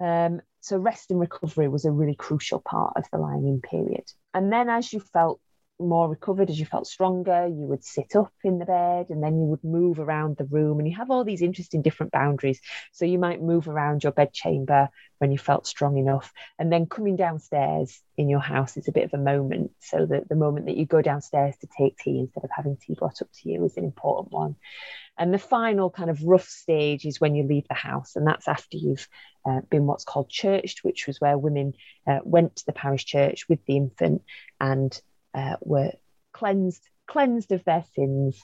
Um, 0.00 0.42
so 0.60 0.76
rest 0.76 1.10
and 1.10 1.18
recovery 1.18 1.68
was 1.68 1.84
a 1.84 1.90
really 1.90 2.14
crucial 2.14 2.60
part 2.60 2.92
of 2.96 3.04
the 3.10 3.18
lying 3.18 3.48
in 3.48 3.60
period. 3.60 4.04
And 4.34 4.52
then 4.52 4.68
as 4.68 4.92
you 4.92 5.00
felt 5.00 5.40
more 5.80 6.08
recovered, 6.08 6.50
as 6.50 6.58
you 6.58 6.66
felt 6.66 6.86
stronger, 6.86 7.46
you 7.46 7.66
would 7.66 7.84
sit 7.84 8.16
up 8.16 8.32
in 8.42 8.58
the 8.58 8.64
bed 8.64 9.06
and 9.10 9.22
then 9.22 9.38
you 9.38 9.44
would 9.46 9.64
move 9.64 9.98
around 9.98 10.36
the 10.36 10.44
room. 10.44 10.78
And 10.78 10.88
you 10.88 10.96
have 10.96 11.10
all 11.10 11.24
these 11.24 11.42
interesting 11.42 11.82
different 11.82 12.12
boundaries. 12.12 12.60
So 12.92 13.04
you 13.04 13.18
might 13.18 13.42
move 13.42 13.68
around 13.68 14.02
your 14.02 14.12
bed 14.12 14.32
chamber 14.32 14.88
when 15.18 15.32
you 15.32 15.38
felt 15.38 15.66
strong 15.66 15.98
enough. 15.98 16.32
And 16.58 16.72
then 16.72 16.86
coming 16.86 17.16
downstairs 17.16 18.00
in 18.16 18.28
your 18.28 18.40
house 18.40 18.76
is 18.76 18.88
a 18.88 18.92
bit 18.92 19.04
of 19.04 19.14
a 19.14 19.22
moment. 19.22 19.72
So 19.80 20.06
that 20.06 20.28
the 20.28 20.36
moment 20.36 20.66
that 20.66 20.76
you 20.76 20.86
go 20.86 21.02
downstairs 21.02 21.56
to 21.60 21.68
take 21.78 21.98
tea 21.98 22.18
instead 22.20 22.44
of 22.44 22.50
having 22.54 22.76
tea 22.76 22.94
brought 22.94 23.22
up 23.22 23.28
to 23.32 23.48
you 23.48 23.64
is 23.64 23.76
an 23.76 23.84
important 23.84 24.32
one. 24.32 24.56
And 25.18 25.34
the 25.34 25.38
final 25.38 25.90
kind 25.90 26.10
of 26.10 26.22
rough 26.22 26.48
stage 26.48 27.04
is 27.04 27.20
when 27.20 27.34
you 27.34 27.42
leave 27.42 27.66
the 27.68 27.74
house, 27.74 28.14
and 28.14 28.24
that's 28.24 28.46
after 28.46 28.76
you've 28.76 29.08
uh, 29.44 29.62
been 29.68 29.86
what's 29.86 30.04
called 30.04 30.30
churched, 30.30 30.84
which 30.84 31.08
was 31.08 31.20
where 31.20 31.36
women 31.36 31.74
uh, 32.06 32.20
went 32.22 32.54
to 32.56 32.66
the 32.66 32.72
parish 32.72 33.04
church 33.04 33.48
with 33.48 33.58
the 33.66 33.76
infant 33.76 34.22
and 34.60 35.00
uh, 35.34 35.56
were 35.60 35.92
cleansed 36.32 36.82
cleansed 37.06 37.52
of 37.52 37.64
their 37.64 37.84
sins 37.94 38.40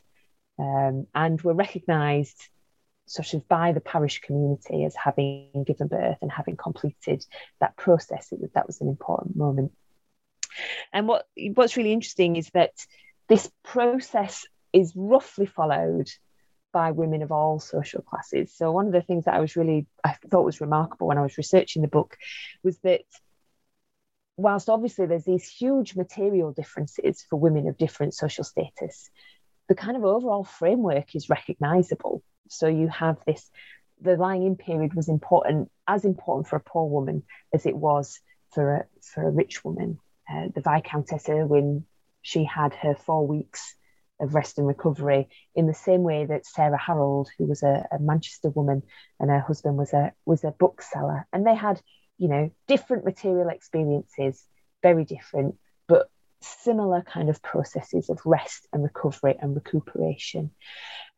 um, 0.59 1.07
and 1.14 1.40
were 1.42 1.55
recognised 1.55 2.49
sort 3.07 3.35
of 3.35 3.47
by 3.49 3.73
the 3.73 3.81
parish 3.81 4.20
community 4.20 4.85
as 4.85 4.97
having 4.97 5.64
given 5.66 5.88
birth 5.88 6.16
and 6.23 6.33
having 6.33 6.57
completed 6.57 7.25
that 7.61 7.77
process. 7.77 8.33
It 8.33 8.55
that 8.55 8.66
was 8.66 8.81
an 8.81 8.88
important 8.88 9.37
moment. 9.37 9.73
And 10.92 11.07
what 11.09 11.27
what's 11.55 11.77
really 11.77 11.92
interesting 11.92 12.37
is 12.37 12.49
that 12.51 12.73
this 13.29 13.51
process 13.62 14.47
is 14.73 14.92
roughly 14.94 15.47
followed 15.47 16.09
by 16.73 16.90
women 16.90 17.23
of 17.23 17.31
all 17.31 17.61
social 17.61 18.03
classes. 18.03 18.53
So 18.55 18.73
one 18.73 18.87
of 18.87 18.92
the 18.92 19.03
things 19.03 19.25
that 19.25 19.35
I 19.35 19.40
was 19.40 19.57
really 19.57 19.87
I 20.03 20.16
thought 20.31 20.44
was 20.44 20.61
remarkable 20.61 21.07
when 21.07 21.18
I 21.18 21.23
was 21.23 21.38
researching 21.38 21.83
the 21.83 21.88
book 21.88 22.16
was 22.62 22.79
that 22.79 23.05
whilst 24.37 24.68
obviously 24.68 25.07
there's 25.07 25.25
these 25.25 25.49
huge 25.49 25.97
material 25.97 26.53
differences 26.53 27.25
for 27.29 27.37
women 27.38 27.68
of 27.68 27.77
different 27.77 28.14
social 28.14 28.44
status, 28.44 29.11
the 29.68 29.75
kind 29.75 29.97
of 29.97 30.05
overall 30.05 30.44
framework 30.44 31.14
is 31.14 31.29
recognizable. 31.29 32.23
So 32.49 32.66
you 32.66 32.88
have 32.88 33.18
this 33.27 33.51
the 34.01 34.16
lying 34.16 34.44
in 34.44 34.57
period 34.57 34.94
was 34.94 35.09
important, 35.09 35.70
as 35.87 36.05
important 36.05 36.49
for 36.49 36.57
a 36.57 36.61
poor 36.61 36.88
woman 36.88 37.23
as 37.53 37.64
it 37.64 37.77
was 37.77 38.20
for 38.53 38.75
a 38.77 38.85
for 39.01 39.27
a 39.27 39.31
rich 39.31 39.64
woman. 39.64 39.99
Uh, 40.29 40.49
the 40.55 40.62
Viscountess 40.62 41.29
Irwin, 41.29 41.85
she 42.23 42.44
had 42.44 42.75
her 42.75 42.94
four 42.94 43.27
weeks 43.27 43.77
of 44.20 44.35
rest 44.35 44.59
and 44.59 44.66
recovery 44.66 45.29
in 45.55 45.66
the 45.66 45.75
same 45.75 46.03
way 46.03 46.25
that 46.25 46.47
Sarah 46.47 46.79
Harrold, 46.79 47.29
who 47.37 47.47
was 47.47 47.62
a, 47.62 47.87
a 47.92 47.99
Manchester 47.99 48.49
woman 48.51 48.83
and 49.20 49.31
her 49.31 49.40
husband 49.40 49.77
was 49.77 49.92
a 49.92 50.12
was 50.25 50.44
a 50.44 50.51
bookseller, 50.51 51.27
and 51.33 51.47
they 51.47 51.55
had, 51.55 51.81
you 52.18 52.29
know, 52.29 52.50
different 52.68 53.05
material 53.05 53.48
experiences, 53.48 54.44
very 54.83 55.05
different, 55.05 55.57
but 55.88 56.09
similar 56.40 57.03
kind 57.03 57.31
of 57.31 57.42
processes 57.42 58.11
of 58.11 58.20
rest 58.24 58.68
and 58.72 58.83
recovery 58.83 59.37
and 59.40 59.55
recuperation. 59.55 60.50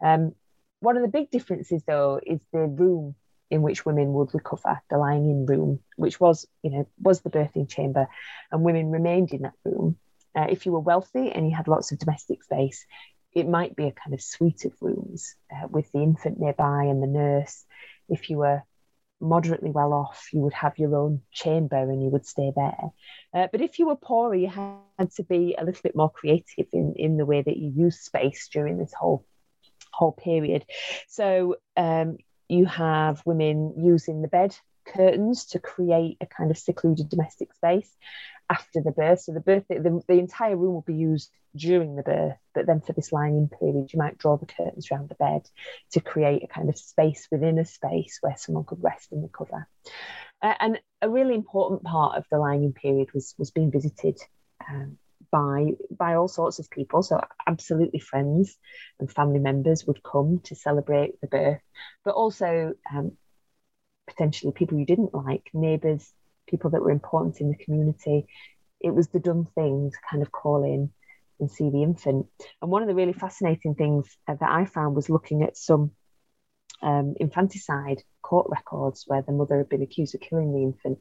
Um, 0.02 0.34
one 0.80 0.96
of 0.96 1.02
the 1.02 1.08
big 1.08 1.30
differences, 1.30 1.82
though, 1.86 2.20
is 2.24 2.40
the 2.52 2.60
room 2.60 3.14
in 3.50 3.62
which 3.62 3.86
women 3.86 4.12
would 4.12 4.34
recover, 4.34 4.80
the 4.90 4.98
lying 4.98 5.30
in 5.30 5.46
room, 5.46 5.80
which 5.96 6.18
was, 6.18 6.46
you 6.62 6.70
know, 6.70 6.88
was 7.00 7.20
the 7.20 7.30
birthing 7.30 7.68
chamber, 7.68 8.08
and 8.50 8.62
women 8.62 8.90
remained 8.90 9.32
in 9.32 9.42
that 9.42 9.54
room. 9.64 9.96
Uh, 10.34 10.46
if 10.50 10.66
you 10.66 10.72
were 10.72 10.80
wealthy 10.80 11.30
and 11.30 11.48
you 11.48 11.56
had 11.56 11.68
lots 11.68 11.92
of 11.92 11.98
domestic 11.98 12.42
space, 12.42 12.84
it 13.32 13.48
might 13.48 13.76
be 13.76 13.84
a 13.84 13.92
kind 13.92 14.14
of 14.14 14.20
suite 14.20 14.64
of 14.64 14.72
rooms 14.80 15.34
uh, 15.52 15.66
with 15.68 15.90
the 15.92 16.02
infant 16.02 16.38
nearby 16.40 16.84
and 16.84 17.02
the 17.02 17.06
nurse. 17.06 17.64
If 18.08 18.30
you 18.30 18.38
were 18.38 18.62
moderately 19.20 19.70
well 19.70 19.92
off, 19.92 20.28
you 20.32 20.40
would 20.40 20.54
have 20.54 20.78
your 20.78 20.94
own 20.96 21.22
chamber 21.32 21.78
and 21.78 22.02
you 22.02 22.08
would 22.08 22.26
stay 22.26 22.52
there. 22.54 22.90
Uh, 23.34 23.48
but 23.50 23.60
if 23.60 23.78
you 23.78 23.86
were 23.86 23.96
poorer, 23.96 24.34
you 24.34 24.48
had 24.48 25.10
to 25.16 25.22
be 25.24 25.54
a 25.58 25.64
little 25.64 25.82
bit 25.82 25.96
more 25.96 26.10
creative 26.10 26.66
in, 26.72 26.94
in 26.96 27.16
the 27.16 27.26
way 27.26 27.42
that 27.42 27.56
you 27.56 27.72
use 27.74 28.00
space 28.00 28.48
during 28.52 28.78
this 28.78 28.92
whole 28.92 29.24
whole 29.92 30.12
period. 30.12 30.64
So 31.08 31.56
um, 31.76 32.18
you 32.48 32.66
have 32.66 33.22
women 33.24 33.74
using 33.78 34.20
the 34.20 34.28
bed 34.28 34.54
curtains 34.86 35.46
to 35.46 35.58
create 35.58 36.16
a 36.20 36.26
kind 36.26 36.50
of 36.50 36.58
secluded 36.58 37.08
domestic 37.08 37.52
space 37.54 37.90
after 38.48 38.80
the 38.80 38.92
birth. 38.92 39.20
So 39.20 39.32
the 39.32 39.40
birth, 39.40 39.64
the, 39.68 40.02
the 40.06 40.18
entire 40.18 40.56
room 40.56 40.74
will 40.74 40.82
be 40.82 40.94
used 40.94 41.30
during 41.54 41.96
the 41.96 42.02
birth, 42.02 42.36
but 42.54 42.66
then 42.66 42.80
for 42.80 42.92
this 42.92 43.12
lying 43.12 43.36
in 43.36 43.48
period, 43.48 43.92
you 43.92 43.98
might 43.98 44.18
draw 44.18 44.36
the 44.36 44.46
curtains 44.46 44.88
around 44.90 45.08
the 45.08 45.14
bed 45.14 45.42
to 45.92 46.00
create 46.00 46.42
a 46.42 46.46
kind 46.46 46.68
of 46.68 46.78
space 46.78 47.26
within 47.30 47.58
a 47.58 47.64
space 47.64 48.18
where 48.20 48.36
someone 48.36 48.64
could 48.64 48.82
rest 48.82 49.12
and 49.12 49.22
recover. 49.22 49.66
Uh, 50.42 50.54
and 50.60 50.80
a 51.02 51.08
really 51.08 51.34
important 51.34 51.82
part 51.82 52.16
of 52.16 52.24
the 52.30 52.38
lying 52.38 52.64
in 52.64 52.72
period 52.72 53.08
was 53.14 53.34
was 53.38 53.50
being 53.50 53.70
visited 53.70 54.18
um, 54.68 54.98
by 55.30 55.70
by 55.90 56.14
all 56.14 56.28
sorts 56.28 56.58
of 56.58 56.70
people. 56.70 57.02
So 57.02 57.20
absolutely 57.46 58.00
friends 58.00 58.56
and 59.00 59.10
family 59.10 59.38
members 59.38 59.86
would 59.86 60.02
come 60.02 60.40
to 60.44 60.54
celebrate 60.54 61.20
the 61.20 61.26
birth, 61.26 61.62
but 62.04 62.14
also 62.14 62.74
um, 62.94 63.12
potentially 64.06 64.52
people 64.52 64.78
you 64.78 64.86
didn't 64.86 65.14
like, 65.14 65.50
neighbours, 65.52 66.12
people 66.46 66.70
that 66.70 66.82
were 66.82 66.90
important 66.90 67.40
in 67.40 67.50
the 67.50 67.64
community. 67.64 68.26
It 68.80 68.94
was 68.94 69.08
the 69.08 69.20
done 69.20 69.46
thing 69.54 69.90
to 69.90 69.96
kind 70.10 70.22
of 70.22 70.32
call 70.32 70.64
in 70.64 70.90
and 71.40 71.50
see 71.50 71.70
the 71.70 71.82
infant. 71.82 72.26
And 72.62 72.70
one 72.70 72.82
of 72.82 72.88
the 72.88 72.94
really 72.94 73.12
fascinating 73.12 73.74
things 73.74 74.16
that 74.26 74.38
I 74.42 74.64
found 74.64 74.94
was 74.94 75.10
looking 75.10 75.42
at 75.42 75.56
some 75.56 75.92
um, 76.82 77.14
infanticide 77.18 78.02
court 78.22 78.46
records 78.50 79.04
where 79.06 79.22
the 79.22 79.32
mother 79.32 79.58
had 79.58 79.68
been 79.68 79.82
accused 79.82 80.14
of 80.14 80.20
killing 80.20 80.52
the 80.52 80.62
infant. 80.62 80.98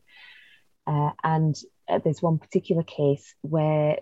Uh, 0.87 1.11
and 1.23 1.55
uh, 1.89 1.99
there's 2.03 2.21
one 2.21 2.37
particular 2.37 2.83
case 2.83 3.33
where 3.41 3.97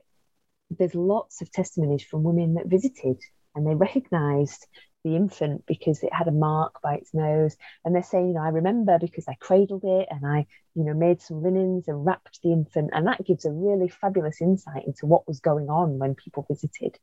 there's 0.70 0.96
lots 0.96 1.42
of 1.42 1.52
testimonies 1.52 2.04
from 2.04 2.24
women 2.24 2.56
that 2.56 2.68
visited 2.68 3.18
and 3.56 3.68
they 3.68 3.76
recognized 3.76 4.66
the 5.04 5.16
infant 5.16 5.66
because 5.66 6.02
it 6.04 6.14
had 6.14 6.28
a 6.28 6.32
mark 6.32 6.82
by 6.82 6.96
its 6.96 7.14
nose. 7.14 7.56
And 7.84 7.94
they're 7.94 8.04
saying, 8.04 8.30
you 8.30 8.34
know, 8.34 8.44
I 8.44 8.50
remember 8.50 8.98
because 9.00 9.26
I 9.28 9.36
cradled 9.40 9.84
it 9.84 10.08
and 10.10 10.26
I, 10.26 10.48
you 10.76 10.84
know, 10.84 10.94
made 10.94 11.22
some 11.22 11.44
linens 11.44 11.88
and 11.88 12.06
wrapped 12.06 12.40
the 12.42 12.52
infant. 12.52 12.92
And 12.94 13.08
that 13.08 13.26
gives 13.26 13.46
a 13.46 13.52
really 13.52 13.90
fabulous 13.90 14.42
insight 14.42 14.86
into 14.86 15.06
what 15.06 15.28
was 15.28 15.40
going 15.40 15.70
on 15.70 16.00
when 16.00 16.16
people 16.16 16.46
visited. 16.50 16.98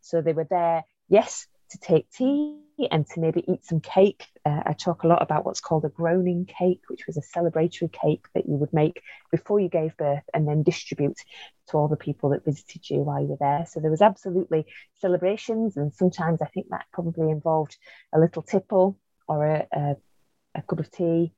So 0.00 0.20
they 0.20 0.32
were 0.32 0.46
there, 0.48 0.84
yes, 1.08 1.46
to 1.70 1.78
take 1.78 2.10
tea 2.10 2.58
and 2.90 3.06
to 3.08 3.20
maybe 3.20 3.44
eat 3.48 3.64
some 3.64 3.80
cake. 3.80 4.26
Uh, 4.44 4.62
I 4.66 4.72
talk 4.72 5.02
a 5.02 5.08
lot 5.08 5.22
about 5.22 5.44
what's 5.44 5.60
called 5.60 5.84
a 5.84 5.88
groaning 5.88 6.44
cake, 6.44 6.82
which 6.88 7.06
was 7.06 7.16
a 7.16 7.38
celebratory 7.38 7.90
cake 7.90 8.26
that 8.34 8.46
you 8.46 8.54
would 8.54 8.72
make 8.72 9.02
before 9.30 9.60
you 9.60 9.68
gave 9.68 9.96
birth 9.96 10.22
and 10.34 10.46
then 10.46 10.62
distribute 10.62 11.18
to 11.68 11.76
all 11.76 11.88
the 11.88 11.96
people 11.96 12.30
that 12.30 12.44
visited 12.44 12.88
you 12.90 12.98
while 12.98 13.20
you 13.20 13.28
were 13.28 13.36
there. 13.40 13.66
So 13.68 13.80
there 13.80 13.90
was 13.90 14.02
absolutely 14.02 14.66
celebrations, 15.00 15.76
and 15.76 15.92
sometimes 15.92 16.42
I 16.42 16.46
think 16.46 16.68
that 16.70 16.86
probably 16.92 17.30
involved 17.30 17.76
a 18.12 18.20
little 18.20 18.42
tipple 18.42 18.98
or 19.26 19.44
a, 19.46 19.66
a, 19.72 19.96
a 20.54 20.62
cup 20.62 20.78
of 20.78 20.90
tea. 20.90 21.32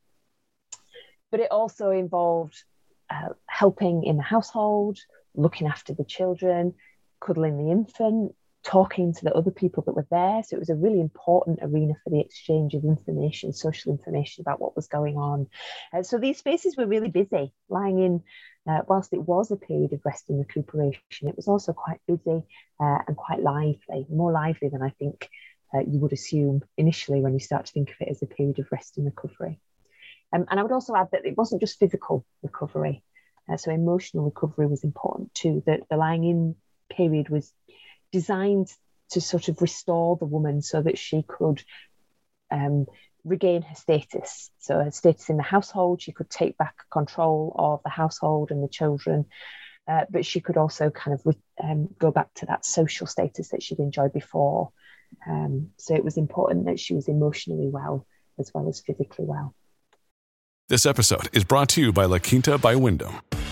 But 1.30 1.40
it 1.40 1.50
also 1.50 1.90
involved 1.90 2.62
uh, 3.10 3.30
helping 3.46 4.04
in 4.04 4.16
the 4.16 4.22
household, 4.22 4.98
looking 5.34 5.66
after 5.66 5.94
the 5.94 6.04
children, 6.04 6.74
cuddling 7.20 7.58
the 7.58 7.70
infant, 7.70 8.34
talking 8.68 9.14
to 9.14 9.24
the 9.24 9.32
other 9.32 9.50
people 9.50 9.82
that 9.82 9.94
were 9.94 10.06
there. 10.10 10.42
So 10.42 10.54
it 10.54 10.58
was 10.58 10.68
a 10.68 10.74
really 10.74 11.00
important 11.00 11.60
arena 11.62 11.94
for 12.04 12.10
the 12.10 12.20
exchange 12.20 12.74
of 12.74 12.84
information, 12.84 13.54
social 13.54 13.92
information 13.92 14.42
about 14.42 14.60
what 14.60 14.76
was 14.76 14.88
going 14.88 15.16
on. 15.16 15.46
Uh, 15.90 16.02
so 16.02 16.18
these 16.18 16.36
spaces 16.36 16.76
were 16.76 16.86
really 16.86 17.08
busy, 17.08 17.54
lying 17.70 17.98
in. 17.98 18.22
Uh, 18.68 18.80
whilst 18.86 19.14
it 19.14 19.22
was 19.22 19.50
a 19.50 19.56
period 19.56 19.94
of 19.94 20.04
rest 20.04 20.28
and 20.28 20.38
recuperation, 20.38 21.28
it 21.28 21.36
was 21.36 21.48
also 21.48 21.72
quite 21.72 21.98
busy 22.06 22.42
uh, 22.78 22.98
and 23.06 23.16
quite 23.16 23.40
lively, 23.40 24.04
more 24.10 24.30
lively 24.30 24.68
than 24.68 24.82
I 24.82 24.90
think 24.90 25.30
uh, 25.72 25.80
you 25.80 25.98
would 26.00 26.12
assume 26.12 26.60
initially 26.76 27.22
when 27.22 27.32
you 27.32 27.40
start 27.40 27.64
to 27.64 27.72
think 27.72 27.88
of 27.88 27.96
it 28.00 28.10
as 28.10 28.20
a 28.20 28.26
period 28.26 28.58
of 28.58 28.70
rest 28.70 28.98
and 28.98 29.06
recovery. 29.06 29.58
Um, 30.34 30.44
and 30.50 30.60
I 30.60 30.62
would 30.62 30.72
also 30.72 30.94
add 30.94 31.08
that 31.12 31.24
it 31.24 31.38
wasn't 31.38 31.62
just 31.62 31.78
physical 31.78 32.26
recovery, 32.42 33.02
uh, 33.50 33.56
so 33.56 33.70
emotional 33.70 34.26
recovery 34.26 34.66
was 34.66 34.84
important 34.84 35.32
too. 35.32 35.62
The 35.64 35.96
lying 35.96 36.24
in 36.24 36.56
period 36.90 37.30
was 37.30 37.50
designed 38.12 38.68
to 39.10 39.20
sort 39.20 39.48
of 39.48 39.60
restore 39.62 40.16
the 40.16 40.26
woman 40.26 40.62
so 40.62 40.82
that 40.82 40.98
she 40.98 41.22
could 41.26 41.62
um, 42.50 42.86
regain 43.24 43.62
her 43.62 43.74
status. 43.74 44.50
So 44.58 44.82
her 44.82 44.90
status 44.90 45.30
in 45.30 45.36
the 45.36 45.42
household, 45.42 46.02
she 46.02 46.12
could 46.12 46.30
take 46.30 46.56
back 46.58 46.74
control 46.90 47.54
of 47.58 47.82
the 47.82 47.90
household 47.90 48.50
and 48.50 48.62
the 48.62 48.68
children, 48.68 49.26
uh, 49.86 50.04
but 50.10 50.26
she 50.26 50.40
could 50.40 50.56
also 50.56 50.90
kind 50.90 51.18
of 51.18 51.36
um, 51.62 51.88
go 51.98 52.10
back 52.10 52.32
to 52.34 52.46
that 52.46 52.64
social 52.64 53.06
status 53.06 53.48
that 53.48 53.62
she'd 53.62 53.78
enjoyed 53.78 54.12
before. 54.12 54.70
Um, 55.26 55.70
so 55.78 55.94
it 55.94 56.04
was 56.04 56.16
important 56.16 56.66
that 56.66 56.78
she 56.78 56.94
was 56.94 57.08
emotionally 57.08 57.68
well 57.68 58.06
as 58.38 58.52
well 58.54 58.68
as 58.68 58.80
physically 58.80 59.24
well. 59.24 59.54
This 60.68 60.84
episode 60.84 61.30
is 61.32 61.44
brought 61.44 61.70
to 61.70 61.80
you 61.80 61.92
by 61.92 62.04
La 62.04 62.18
Quinta 62.18 62.58
by 62.58 62.76
Wyndham. 62.76 63.14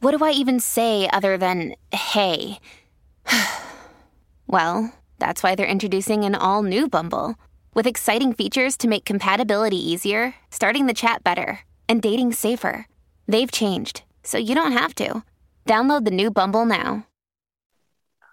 what 0.00 0.16
do 0.16 0.24
I 0.24 0.30
even 0.30 0.60
say 0.60 1.08
other 1.12 1.36
than 1.36 1.74
hey? 1.92 2.58
well, 4.46 4.92
that's 5.18 5.42
why 5.42 5.54
they're 5.54 5.66
introducing 5.66 6.24
an 6.24 6.34
all 6.34 6.62
new 6.62 6.88
Bumble 6.88 7.36
with 7.74 7.86
exciting 7.86 8.32
features 8.32 8.76
to 8.78 8.88
make 8.88 9.04
compatibility 9.04 9.76
easier, 9.76 10.34
starting 10.50 10.86
the 10.86 10.94
chat 10.94 11.22
better, 11.22 11.60
and 11.88 12.02
dating 12.02 12.32
safer. 12.32 12.86
They've 13.28 13.52
changed, 13.52 14.02
so 14.22 14.38
you 14.38 14.54
don't 14.54 14.72
have 14.72 14.94
to. 14.96 15.22
Download 15.66 16.04
the 16.04 16.10
new 16.10 16.30
Bumble 16.30 16.64
now. 16.64 17.06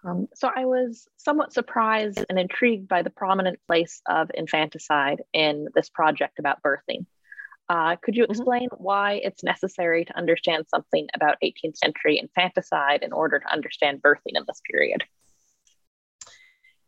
Um, 0.03 0.27
so 0.34 0.49
I 0.56 0.65
was 0.65 1.08
somewhat 1.17 1.51
surprised 1.51 2.23
and 2.30 2.39
intrigued 2.39 2.88
by 2.88 3.01
the 3.01 3.10
prominent 3.10 3.60
place 3.67 4.01
of 4.06 4.32
infanticide 4.34 5.21
in 5.34 5.67
this 5.75 5.89
project 5.89 6.39
about 6.39 6.63
birthing. 6.63 7.06
Uh, 7.69 7.97
could 8.01 8.15
you 8.15 8.23
mm-hmm. 8.23 8.32
explain 8.32 8.69
mm-hmm. 8.69 8.84
why 8.84 9.13
it's 9.23 9.43
necessary 9.43 10.06
to 10.06 10.17
understand 10.17 10.65
something 10.69 11.08
about 11.13 11.38
18th 11.43 11.77
century 11.77 12.19
infanticide 12.19 13.03
in 13.03 13.12
order 13.12 13.39
to 13.39 13.51
understand 13.51 14.01
birthing 14.01 14.36
in 14.36 14.43
this 14.47 14.62
period? 14.69 15.03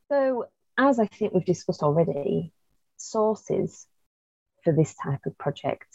So, 0.09 0.45
as 0.77 0.99
I 0.99 1.05
think 1.05 1.33
we've 1.33 1.45
discussed 1.45 1.83
already, 1.83 2.53
sources 2.97 3.85
for 4.63 4.73
this 4.73 4.95
type 4.95 5.25
of 5.25 5.37
project 5.37 5.87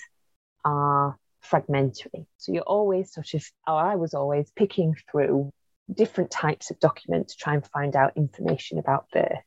are 0.65 1.17
fragmentary. 1.41 2.27
So, 2.37 2.53
you're 2.53 2.63
always 2.63 3.13
sort 3.13 3.33
of, 3.35 3.45
or 3.67 3.75
I 3.75 3.97
was 3.97 4.15
always 4.15 4.53
picking 4.55 4.95
through 5.11 5.51
different 5.93 6.31
types 6.31 6.71
of 6.71 6.79
documents 6.79 7.35
to 7.35 7.43
try 7.43 7.55
and 7.55 7.67
find 7.67 7.97
out 7.97 8.17
information 8.17 8.79
about 8.79 9.07
birth. 9.13 9.43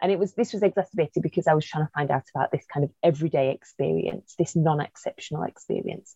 And 0.00 0.10
it 0.12 0.18
was 0.18 0.34
this 0.34 0.52
was 0.52 0.62
exacerbated 0.62 1.22
because 1.22 1.46
I 1.46 1.54
was 1.54 1.66
trying 1.66 1.86
to 1.86 1.92
find 1.92 2.10
out 2.10 2.24
about 2.34 2.50
this 2.50 2.64
kind 2.72 2.84
of 2.84 2.90
everyday 3.02 3.50
experience, 3.52 4.34
this 4.38 4.56
non-exceptional 4.56 5.44
experience. 5.44 6.14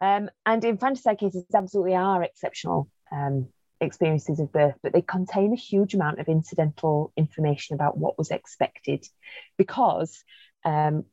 Um, 0.00 0.30
and 0.44 0.64
infanticide 0.64 1.18
cases 1.18 1.44
absolutely 1.54 1.94
are 1.94 2.22
exceptional 2.22 2.88
um, 3.10 3.48
experiences 3.80 4.40
of 4.40 4.52
birth, 4.52 4.76
but 4.82 4.92
they 4.92 5.02
contain 5.02 5.52
a 5.52 5.56
huge 5.56 5.94
amount 5.94 6.20
of 6.20 6.28
incidental 6.28 7.12
information 7.16 7.74
about 7.74 7.96
what 7.96 8.18
was 8.18 8.30
expected 8.30 9.06
because 9.56 10.24
um, 10.64 11.04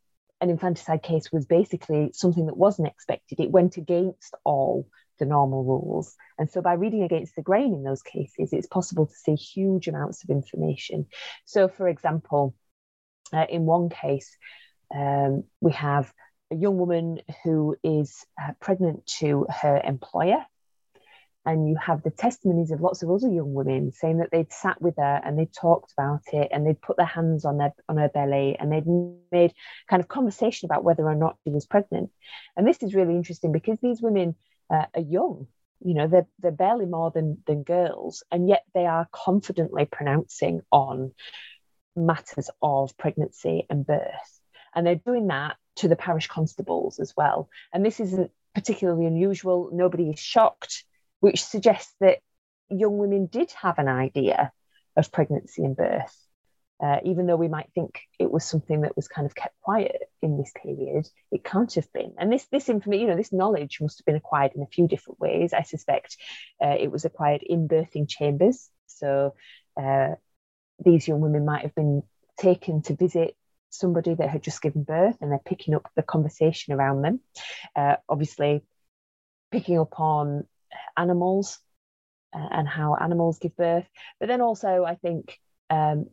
an 0.42 0.50
infanticide 0.50 1.04
case 1.04 1.32
was 1.32 1.46
basically 1.46 2.12
something 2.14 2.48
that 2.48 2.58
wasn't 2.58 2.88
expected. 2.88 3.40
It 3.40 3.52
went 3.52 3.78
against 3.78 4.36
all 4.44 4.88
the 5.20 5.26
normal 5.26 5.64
rules. 5.64 6.16
And 6.38 6.50
so 6.50 6.62
by 6.62 6.74
reading 6.74 7.04
against 7.04 7.36
the 7.36 7.42
grain 7.42 7.74
in 7.74 7.84
those 7.84 8.02
cases, 8.02 8.54
it's 8.54 8.68
possible 8.68 9.06
to 9.06 9.14
see 9.14 9.36
huge 9.36 9.88
amounts 9.88 10.24
of 10.24 10.30
information. 10.30 11.08
So, 11.46 11.68
for 11.68 11.88
example, 11.88 12.56
uh, 13.32 13.46
in 13.50 13.66
one 13.66 13.90
case, 13.90 14.36
um, 14.94 15.44
we 15.62 15.72
have 15.74 16.12
a 16.52 16.56
young 16.56 16.78
woman 16.78 17.22
who 17.44 17.76
is 17.84 18.26
uh, 18.42 18.54
pregnant 18.60 19.06
to 19.20 19.48
her 19.50 19.82
employer 19.84 20.46
and 21.46 21.68
you 21.68 21.76
have 21.76 22.04
the 22.04 22.10
testimonies 22.10 22.72
of 22.72 22.82
lots 22.82 23.04
of 23.04 23.12
other 23.12 23.28
young 23.28 23.54
women 23.54 23.92
saying 23.92 24.20
that 24.20 24.30
they'd 24.32 24.52
sat 24.52 24.82
with 24.82 24.96
her 24.98 25.22
and 25.24 25.38
they'd 25.38 25.54
talked 25.54 25.92
about 25.98 26.22
it 26.32 26.50
and 26.52 26.66
they'd 26.66 26.82
put 26.82 26.98
their 26.98 27.06
hands 27.06 27.44
on 27.44 27.58
their 27.58 27.74
on 27.90 27.98
her 27.98 28.10
belly 28.10 28.56
and 28.58 28.72
they'd 28.72 28.88
made 29.32 29.54
kind 29.90 30.02
of 30.02 30.08
conversation 30.08 30.68
about 30.68 30.84
whether 30.84 31.04
or 31.04 31.16
not 31.16 31.38
she 31.44 31.50
was 31.50 31.66
pregnant 31.66 32.12
and 32.56 32.68
this 32.68 32.82
is 32.82 32.96
really 32.96 33.16
interesting 33.16 33.52
because 33.52 33.78
these 33.82 34.02
women 34.02 34.36
uh, 34.70 34.86
are 34.94 35.02
young. 35.02 35.48
You 35.80 35.96
know 35.96 36.08
they're, 36.08 36.28
they're 36.40 36.52
barely 36.52 36.86
more 36.86 37.12
than 37.12 37.40
than 37.46 37.64
girls 37.64 38.24
and 38.32 38.48
yet 38.48 38.64
they 38.74 38.86
are 38.86 39.08
confidently 39.12 39.86
pronouncing 39.86 40.62
on 40.72 41.12
matters 41.96 42.50
of 42.62 42.98
pregnancy 42.98 43.66
and 43.70 43.86
birth. 43.86 44.40
And 44.74 44.88
they're 44.88 44.96
doing 44.96 45.28
that 45.28 45.58
to 45.78 45.88
the 45.88 45.96
parish 45.96 46.28
constables 46.28 47.00
as 47.00 47.14
well. 47.16 47.50
And 47.74 47.86
this 47.86 48.00
isn't 48.00 48.32
particularly 48.56 49.06
unusual. 49.06 49.70
Nobody 49.74 50.10
is 50.10 50.20
shocked 50.20 50.86
which 51.24 51.42
suggests 51.42 51.96
that 52.02 52.20
young 52.70 52.98
women 52.98 53.28
did 53.28 53.50
have 53.52 53.80
an 53.80 53.88
idea 53.88 54.52
of 54.98 55.10
pregnancy 55.10 55.64
and 55.64 55.74
birth. 55.74 56.23
Uh, 56.82 56.98
even 57.06 57.28
though 57.28 57.36
we 57.38 57.48
might 57.48 57.70
think 57.74 58.02
it 58.20 58.30
was 58.30 58.44
something 58.44 58.82
that 58.82 58.96
was 58.96 59.08
kind 59.08 59.26
of 59.26 59.36
kept 59.36 59.56
quiet 59.62 59.96
in 60.22 60.38
this 60.38 60.52
period, 60.62 61.08
it 61.32 61.44
can't 61.44 61.74
have 61.76 61.92
been. 61.94 62.14
And 62.18 62.32
this 62.32 62.46
this 62.52 62.68
information, 62.68 63.02
you 63.02 63.08
know, 63.08 63.16
this 63.18 63.32
knowledge 63.32 63.80
must 63.80 64.00
have 64.00 64.06
been 64.06 64.16
acquired 64.16 64.52
in 64.56 64.64
a 64.64 64.68
few 64.68 64.88
different 64.88 65.20
ways. 65.20 65.54
I 65.54 65.62
suspect 65.62 66.18
uh, 66.64 66.76
it 66.80 66.92
was 66.92 67.06
acquired 67.06 67.44
in 67.44 67.68
birthing 67.68 68.10
chambers. 68.10 68.70
So 68.88 69.36
uh, 69.82 70.16
these 70.84 71.08
young 71.08 71.22
women 71.22 71.46
might 71.46 71.62
have 71.62 71.76
been 71.76 72.04
taken 72.38 72.82
to 72.84 72.96
visit 72.96 73.36
somebody 73.70 74.14
that 74.14 74.30
had 74.30 74.44
just 74.44 74.62
given 74.62 74.84
birth, 74.84 75.18
and 75.22 75.32
they're 75.32 75.40
picking 75.46 75.74
up 75.76 75.90
the 75.96 76.04
conversation 76.04 76.74
around 76.74 77.02
them. 77.02 77.20
Uh, 77.76 77.96
obviously, 78.10 78.64
picking 79.52 79.80
up 79.80 80.00
on 80.00 80.46
animals 80.98 81.60
uh, 82.36 82.48
and 82.52 82.68
how 82.68 82.96
animals 82.96 83.40
give 83.40 83.56
birth. 83.56 83.88
But 84.20 84.28
then 84.28 84.42
also, 84.42 84.84
I 84.84 84.96
think, 84.96 85.40
um, 85.70 86.08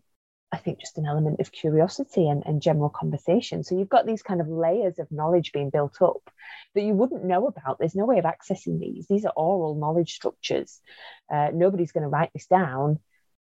I 0.53 0.57
think 0.57 0.81
just 0.81 0.99
an 0.99 1.07
element 1.07 1.41
of 1.41 1.53
curiosity 1.53 2.29
and, 2.29 2.43
and 2.45 2.61
general 2.61 2.89
conversation. 2.89 3.63
So 3.63 3.79
you've 3.79 3.89
got 3.89 4.07
these 4.07 4.23
kind 4.23 4.41
of 4.41 4.49
layers 4.49 4.99
of 4.99 5.11
knowledge 5.13 5.53
being 5.53 5.71
built 5.71 6.03
up 6.03 6.31
that 6.75 6.83
you 6.83 6.93
wouldn't 6.93 7.25
know 7.25 7.47
about. 7.47 7.79
There's 7.79 7.95
no 7.95 8.05
way 8.05 8.19
of 8.19 8.25
accessing 8.25 8.81
these. 8.81 9.07
These 9.07 9.25
are 9.25 9.33
oral 9.37 9.77
knowledge 9.77 10.13
structures. 10.13 10.81
Uh, 11.33 11.51
nobody's 11.55 11.93
going 11.93 12.03
to 12.03 12.09
write 12.09 12.31
this 12.33 12.47
down 12.47 12.99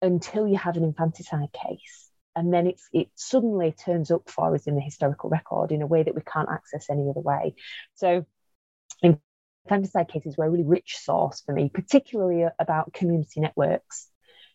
until 0.02 0.46
you 0.46 0.56
have 0.56 0.76
an 0.76 0.84
infanticide 0.84 1.52
case 1.52 2.10
and 2.36 2.54
then 2.54 2.66
it's 2.66 2.88
it 2.92 3.08
suddenly 3.16 3.72
turns 3.72 4.10
up 4.10 4.30
for 4.30 4.54
us 4.54 4.66
in 4.66 4.76
the 4.76 4.80
historical 4.80 5.28
record 5.28 5.72
in 5.72 5.82
a 5.82 5.86
way 5.86 6.02
that 6.02 6.14
we 6.14 6.22
can't 6.22 6.48
access 6.48 6.88
any 6.88 7.06
other 7.10 7.20
way 7.20 7.54
so 7.96 8.24
in 9.02 9.20
infanticide 9.64 10.08
cases 10.08 10.36
were 10.36 10.46
a 10.46 10.50
really 10.50 10.64
rich 10.64 10.96
source 10.98 11.42
for 11.44 11.52
me, 11.52 11.70
particularly 11.72 12.46
about 12.58 12.92
community 12.92 13.40
networks, 13.40 14.08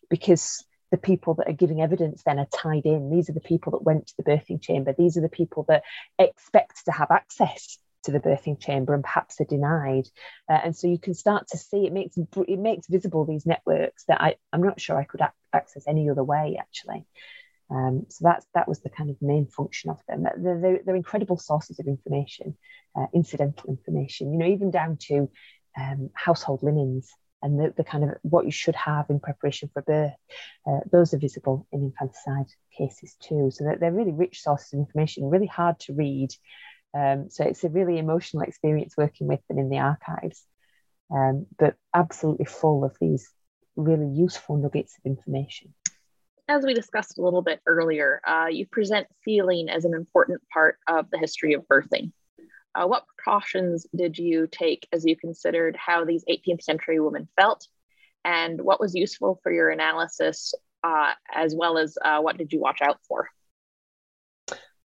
because 0.09 0.65
the 0.91 0.97
people 0.97 1.33
that 1.35 1.49
are 1.49 1.53
giving 1.53 1.81
evidence 1.81 2.23
then 2.23 2.39
are 2.39 2.47
tied 2.53 2.85
in. 2.85 3.09
These 3.09 3.29
are 3.29 3.33
the 3.33 3.39
people 3.41 3.71
that 3.71 3.83
went 3.83 4.07
to 4.07 4.13
the 4.17 4.23
birthing 4.23 4.61
chamber. 4.61 4.93
These 4.97 5.17
are 5.17 5.21
the 5.21 5.29
people 5.29 5.65
that 5.67 5.83
expect 6.19 6.85
to 6.85 6.91
have 6.91 7.11
access 7.11 7.77
to 8.03 8.11
the 8.11 8.19
birthing 8.19 8.59
chamber 8.59 8.93
and 8.93 9.03
perhaps 9.03 9.41
are 9.41 9.45
denied. 9.45 10.07
Uh, 10.49 10.59
and 10.63 10.75
so 10.75 10.87
you 10.87 10.99
can 10.99 11.13
start 11.13 11.47
to 11.49 11.57
see 11.57 11.85
it 11.85 11.93
makes 11.93 12.17
it 12.17 12.59
makes 12.59 12.87
visible 12.87 13.25
these 13.25 13.45
networks 13.45 14.05
that 14.07 14.21
I, 14.21 14.35
I'm 14.53 14.63
not 14.63 14.79
sure 14.79 14.97
I 14.97 15.05
could 15.05 15.21
a- 15.21 15.33
access 15.53 15.83
any 15.87 16.09
other 16.09 16.23
way 16.23 16.57
actually. 16.59 17.05
Um, 17.71 18.05
so 18.09 18.25
that's 18.25 18.45
that 18.53 18.67
was 18.67 18.81
the 18.81 18.91
kind 18.91 19.09
of 19.09 19.19
main 19.21 19.47
function 19.47 19.89
of 19.89 19.99
them. 20.07 20.23
They're, 20.23 20.59
they're, 20.61 20.79
they're 20.85 20.95
incredible 20.95 21.37
sources 21.37 21.79
of 21.79 21.87
information, 21.87 22.55
uh, 22.95 23.07
incidental 23.13 23.69
information. 23.69 24.31
You 24.31 24.37
know, 24.37 24.45
even 24.45 24.69
down 24.69 24.97
to 25.07 25.29
um, 25.75 26.11
household 26.13 26.61
linens 26.61 27.11
and 27.41 27.59
the, 27.59 27.73
the, 27.77 27.83
kind 27.83 28.03
of 28.03 28.11
what 28.21 28.45
you 28.45 28.51
should 28.51 28.75
have 28.75 29.09
in 29.09 29.19
preparation 29.19 29.69
for 29.73 29.81
birth. 29.81 30.13
Uh, 30.67 30.79
those 30.91 31.13
are 31.13 31.19
visible 31.19 31.67
in 31.71 31.83
infanticide 31.83 32.47
cases 32.77 33.15
too. 33.21 33.49
So 33.51 33.63
they're, 33.63 33.77
they're 33.77 33.91
really 33.91 34.13
rich 34.13 34.41
sources 34.41 34.73
of 34.73 34.79
information, 34.79 35.29
really 35.29 35.47
hard 35.47 35.79
to 35.81 35.93
read. 35.93 36.29
Um, 36.97 37.29
so 37.29 37.43
it's 37.43 37.63
a 37.63 37.69
really 37.69 37.97
emotional 37.97 38.43
experience 38.43 38.95
working 38.97 39.27
with 39.27 39.41
them 39.47 39.59
in 39.59 39.69
the 39.69 39.79
archives, 39.79 40.43
um, 41.11 41.45
but 41.59 41.75
absolutely 41.93 42.45
full 42.45 42.85
of 42.85 42.95
these 42.99 43.29
really 43.75 44.09
useful 44.09 44.57
nuggets 44.57 44.95
of 44.97 45.05
information 45.05 45.73
as 46.47 46.63
we 46.63 46.73
discussed 46.73 47.17
a 47.17 47.21
little 47.21 47.41
bit 47.41 47.59
earlier, 47.65 48.21
uh, 48.25 48.47
you 48.49 48.67
present 48.67 49.07
feeling 49.23 49.69
as 49.69 49.85
an 49.85 49.93
important 49.93 50.41
part 50.53 50.77
of 50.87 51.09
the 51.09 51.17
history 51.17 51.53
of 51.53 51.67
birthing. 51.67 52.11
Uh, 52.75 52.85
what 52.85 53.05
precautions 53.07 53.87
did 53.95 54.17
you 54.17 54.47
take 54.51 54.87
as 54.91 55.05
you 55.05 55.15
considered 55.15 55.77
how 55.77 56.03
these 56.03 56.25
18th 56.29 56.61
century 56.61 56.99
women 56.99 57.27
felt? 57.39 57.67
And 58.25 58.59
what 58.59 58.79
was 58.79 58.93
useful 58.93 59.39
for 59.41 59.51
your 59.51 59.69
analysis, 59.69 60.53
uh, 60.83 61.13
as 61.33 61.55
well 61.55 61.77
as 61.77 61.97
uh, 62.03 62.19
what 62.19 62.37
did 62.37 62.51
you 62.51 62.59
watch 62.59 62.81
out 62.81 62.99
for? 63.07 63.29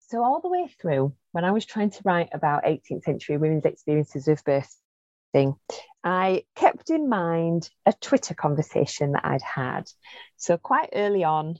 So, 0.09 0.23
all 0.23 0.41
the 0.41 0.49
way 0.49 0.67
through, 0.81 1.13
when 1.31 1.45
I 1.45 1.51
was 1.51 1.65
trying 1.65 1.91
to 1.91 2.01
write 2.03 2.29
about 2.33 2.65
18th 2.65 3.03
century 3.03 3.37
women's 3.37 3.65
experiences 3.65 4.27
of 4.27 4.43
birthing, 4.43 5.55
I 6.03 6.43
kept 6.55 6.89
in 6.89 7.09
mind 7.09 7.69
a 7.85 7.93
Twitter 7.93 8.33
conversation 8.33 9.13
that 9.13 9.25
I'd 9.25 9.41
had. 9.41 9.89
So, 10.35 10.57
quite 10.57 10.89
early 10.93 11.23
on 11.23 11.57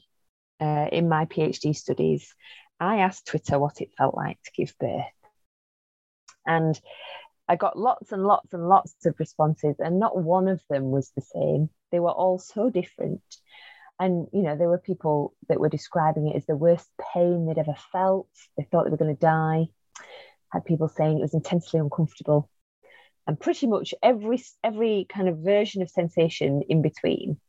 uh, 0.60 0.88
in 0.92 1.10
my 1.10 1.26
PhD 1.26 1.76
studies, 1.76 2.34
I 2.80 3.00
asked 3.00 3.28
Twitter 3.28 3.58
what 3.58 3.82
it 3.82 3.94
felt 3.98 4.16
like 4.16 4.42
to 4.44 4.52
give 4.52 4.78
birth. 4.80 5.06
And 6.50 6.80
I 7.48 7.56
got 7.56 7.78
lots 7.78 8.12
and 8.12 8.24
lots 8.24 8.54
and 8.54 8.68
lots 8.68 9.06
of 9.06 9.16
responses, 9.20 9.78
and 9.80 10.00
not 10.00 10.22
one 10.22 10.50
of 10.50 10.62
them 10.70 10.92
was 10.92 11.12
the 11.16 11.22
same. 11.22 11.70
They 11.92 12.02
were 12.02 12.12
all 12.12 12.40
so 12.40 12.70
different. 12.70 13.22
And, 14.02 14.28
you 14.34 14.42
know, 14.42 14.58
there 14.58 14.70
were 14.70 14.78
people 14.80 15.34
that 15.48 15.60
were 15.60 15.70
describing 15.70 16.28
it 16.28 16.36
as 16.36 16.46
the 16.46 16.56
worst 16.58 16.90
pain 17.14 17.46
they'd 17.46 17.58
ever 17.58 17.76
felt. 17.92 18.30
They 18.58 18.64
thought 18.64 18.84
they 18.84 18.92
were 18.92 18.98
going 18.98 19.16
to 19.16 19.22
die. 19.22 19.68
Had 20.52 20.66
people 20.66 20.90
saying 20.90 21.18
it 21.18 21.22
was 21.22 21.34
intensely 21.34 21.80
uncomfortable 21.80 22.50
and 23.30 23.40
pretty 23.40 23.68
much 23.68 23.94
every 24.02 24.44
every 24.64 25.06
kind 25.08 25.30
of 25.30 25.38
version 25.38 25.84
of 25.84 25.90
sensation 25.90 26.64
in 26.68 26.82
between 26.82 27.40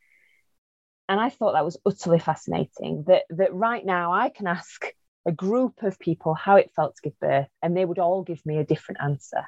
and 1.08 1.18
i 1.18 1.30
thought 1.30 1.54
that 1.54 1.64
was 1.64 1.78
utterly 1.86 2.18
fascinating 2.18 3.02
that 3.06 3.22
that 3.30 3.54
right 3.54 3.86
now 3.86 4.12
i 4.12 4.28
can 4.28 4.46
ask 4.46 4.84
a 5.26 5.33
group 5.33 5.83
of 5.83 5.98
people 5.98 6.35
how 6.35 6.56
it 6.56 6.72
felt 6.74 6.96
to 6.96 7.02
give 7.02 7.20
birth 7.20 7.48
and 7.62 7.76
they 7.76 7.85
would 7.85 7.98
all 7.98 8.22
give 8.22 8.44
me 8.44 8.59
a 8.59 8.64
different 8.64 9.00
answer 9.02 9.44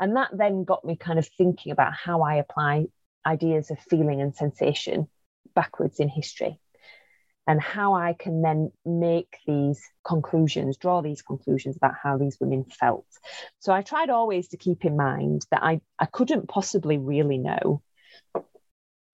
and 0.00 0.16
that 0.16 0.30
then 0.32 0.64
got 0.64 0.84
me 0.84 0.96
kind 0.96 1.18
of 1.18 1.28
thinking 1.36 1.72
about 1.72 1.92
how 1.94 2.22
i 2.22 2.36
apply 2.36 2.86
ideas 3.26 3.70
of 3.70 3.78
feeling 3.78 4.20
and 4.20 4.34
sensation 4.34 5.08
backwards 5.54 6.00
in 6.00 6.08
history 6.08 6.60
and 7.48 7.62
how 7.62 7.94
I 7.94 8.12
can 8.12 8.42
then 8.42 8.70
make 8.84 9.38
these 9.46 9.80
conclusions, 10.06 10.76
draw 10.76 11.00
these 11.00 11.22
conclusions 11.22 11.78
about 11.78 11.94
how 12.00 12.18
these 12.18 12.36
women 12.38 12.64
felt. 12.64 13.06
So 13.58 13.72
I 13.72 13.80
tried 13.80 14.10
always 14.10 14.48
to 14.48 14.58
keep 14.58 14.84
in 14.84 14.98
mind 14.98 15.46
that 15.50 15.62
I, 15.62 15.80
I 15.98 16.04
couldn't 16.04 16.46
possibly 16.46 16.98
really 16.98 17.38
know 17.38 17.82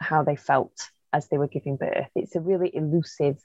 how 0.01 0.25
they 0.25 0.35
felt 0.35 0.91
as 1.13 1.29
they 1.29 1.39
were 1.39 1.47
giving 1.47 1.77
birth. 1.77 2.09
It's 2.17 2.35
a 2.35 2.41
really 2.41 2.75
elusive 2.75 3.39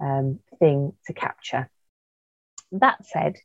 um, 0.00 0.40
thing 0.58 0.92
to 1.06 1.12
capture. 1.12 1.70
That 2.72 3.04
said, 3.06 3.36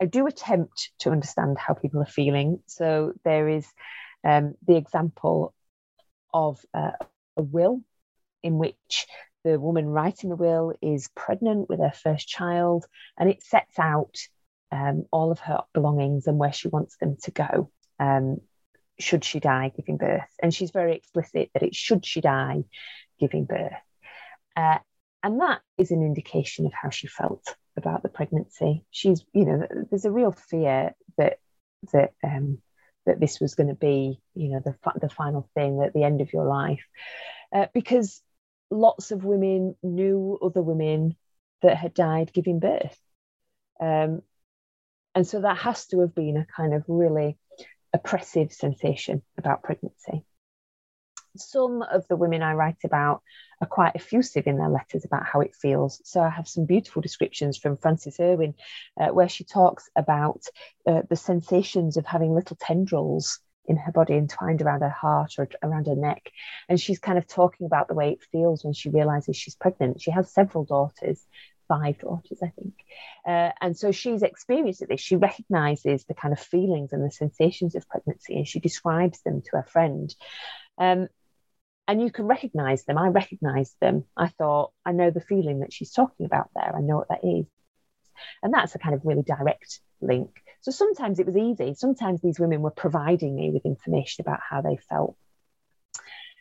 I 0.00 0.06
do 0.06 0.26
attempt 0.26 0.90
to 1.00 1.10
understand 1.10 1.58
how 1.58 1.74
people 1.74 2.00
are 2.00 2.06
feeling. 2.06 2.60
So 2.66 3.12
there 3.24 3.48
is 3.48 3.66
um, 4.24 4.54
the 4.66 4.76
example 4.76 5.54
of 6.32 6.60
uh, 6.74 6.92
a 7.36 7.42
will 7.42 7.82
in 8.42 8.58
which 8.58 9.06
the 9.44 9.58
woman 9.58 9.86
writing 9.86 10.30
the 10.30 10.36
will 10.36 10.74
is 10.80 11.08
pregnant 11.14 11.68
with 11.68 11.80
her 11.80 11.92
first 11.92 12.28
child, 12.28 12.86
and 13.18 13.28
it 13.28 13.42
sets 13.42 13.78
out 13.78 14.16
um, 14.70 15.04
all 15.10 15.30
of 15.30 15.40
her 15.40 15.60
belongings 15.74 16.26
and 16.26 16.38
where 16.38 16.52
she 16.52 16.68
wants 16.68 16.96
them 16.96 17.16
to 17.22 17.30
go. 17.30 17.70
Um, 17.98 18.40
should 18.98 19.24
she 19.24 19.40
die 19.40 19.72
giving 19.74 19.96
birth? 19.96 20.28
And 20.40 20.54
she's 20.54 20.70
very 20.70 20.96
explicit 20.96 21.50
that 21.54 21.62
it 21.62 21.74
should 21.74 22.06
she 22.06 22.20
die 22.20 22.64
giving 23.18 23.44
birth. 23.44 23.72
Uh, 24.56 24.78
and 25.22 25.40
that 25.40 25.60
is 25.78 25.90
an 25.90 26.02
indication 26.02 26.66
of 26.66 26.72
how 26.72 26.90
she 26.90 27.06
felt 27.06 27.56
about 27.76 28.02
the 28.02 28.08
pregnancy. 28.08 28.84
She's, 28.90 29.24
you 29.32 29.44
know, 29.44 29.66
there's 29.90 30.04
a 30.04 30.10
real 30.10 30.32
fear 30.32 30.94
that 31.16 31.38
that 31.92 32.12
um, 32.24 32.58
that 33.06 33.20
this 33.20 33.40
was 33.40 33.54
going 33.54 33.68
to 33.68 33.74
be, 33.74 34.20
you 34.34 34.50
know, 34.50 34.62
the 34.64 34.74
the 35.00 35.08
final 35.08 35.48
thing 35.54 35.82
at 35.82 35.92
the 35.92 36.04
end 36.04 36.20
of 36.20 36.32
your 36.32 36.44
life, 36.44 36.84
uh, 37.54 37.66
because 37.72 38.22
lots 38.70 39.10
of 39.10 39.24
women 39.24 39.76
knew 39.82 40.38
other 40.42 40.62
women 40.62 41.16
that 41.62 41.76
had 41.76 41.94
died 41.94 42.32
giving 42.32 42.58
birth, 42.58 42.98
um, 43.80 44.22
and 45.14 45.26
so 45.26 45.40
that 45.40 45.58
has 45.58 45.86
to 45.88 46.00
have 46.00 46.14
been 46.14 46.36
a 46.36 46.46
kind 46.46 46.74
of 46.74 46.84
really 46.88 47.36
oppressive 47.92 48.52
sensation 48.52 49.22
about 49.38 49.62
pregnancy. 49.62 50.24
Some 51.36 51.82
of 51.82 52.06
the 52.08 52.16
women 52.16 52.42
I 52.42 52.54
write 52.54 52.84
about 52.84 53.22
are 53.60 53.66
quite 53.66 53.94
effusive 53.94 54.46
in 54.46 54.58
their 54.58 54.68
letters 54.68 55.04
about 55.04 55.24
how 55.24 55.40
it 55.40 55.54
feels. 55.54 56.00
So 56.04 56.20
I 56.20 56.28
have 56.28 56.48
some 56.48 56.66
beautiful 56.66 57.00
descriptions 57.00 57.56
from 57.56 57.76
Frances 57.76 58.18
Irwin, 58.20 58.54
uh, 59.00 59.08
where 59.08 59.28
she 59.28 59.44
talks 59.44 59.88
about 59.96 60.42
uh, 60.86 61.02
the 61.08 61.16
sensations 61.16 61.96
of 61.96 62.04
having 62.04 62.34
little 62.34 62.56
tendrils 62.60 63.38
in 63.66 63.76
her 63.76 63.92
body 63.92 64.14
entwined 64.14 64.60
around 64.60 64.80
her 64.80 64.88
heart 64.90 65.34
or 65.38 65.48
around 65.62 65.86
her 65.86 65.94
neck. 65.94 66.30
And 66.68 66.80
she's 66.80 66.98
kind 66.98 67.18
of 67.18 67.26
talking 67.26 67.66
about 67.66 67.88
the 67.88 67.94
way 67.94 68.10
it 68.10 68.24
feels 68.32 68.64
when 68.64 68.74
she 68.74 68.90
realizes 68.90 69.36
she's 69.36 69.54
pregnant. 69.54 70.00
She 70.00 70.10
has 70.10 70.32
several 70.32 70.64
daughters, 70.64 71.24
five 71.68 71.98
daughters, 71.98 72.38
I 72.42 72.48
think. 72.48 72.74
Uh, 73.26 73.50
and 73.60 73.76
so 73.76 73.92
she's 73.92 74.22
experienced 74.22 74.84
this. 74.88 75.00
She 75.00 75.16
recognizes 75.16 76.04
the 76.04 76.14
kind 76.14 76.32
of 76.32 76.40
feelings 76.40 76.92
and 76.92 77.04
the 77.04 77.10
sensations 77.10 77.74
of 77.74 77.88
pregnancy 77.88 78.34
and 78.34 78.48
she 78.48 78.60
describes 78.60 79.20
them 79.22 79.42
to 79.42 79.56
her 79.56 79.66
friend. 79.70 80.14
Um, 80.78 81.08
and 81.88 82.00
you 82.00 82.10
can 82.10 82.26
recognize 82.26 82.84
them. 82.84 82.98
I 82.98 83.08
recognized 83.08 83.74
them. 83.80 84.04
I 84.16 84.28
thought, 84.28 84.72
I 84.84 84.92
know 84.92 85.10
the 85.10 85.20
feeling 85.20 85.60
that 85.60 85.72
she's 85.72 85.92
talking 85.92 86.26
about 86.26 86.50
there. 86.54 86.74
I 86.74 86.80
know 86.80 86.96
what 86.96 87.08
that 87.08 87.24
is. 87.24 87.46
And 88.42 88.54
that's 88.54 88.74
a 88.74 88.78
kind 88.78 88.94
of 88.94 89.04
really 89.04 89.22
direct 89.22 89.80
link. 90.00 90.42
So 90.60 90.70
sometimes 90.70 91.18
it 91.18 91.26
was 91.26 91.36
easy. 91.36 91.74
Sometimes 91.74 92.20
these 92.20 92.38
women 92.38 92.62
were 92.62 92.70
providing 92.70 93.34
me 93.34 93.50
with 93.50 93.66
information 93.66 94.22
about 94.22 94.40
how 94.48 94.60
they 94.60 94.76
felt. 94.88 95.16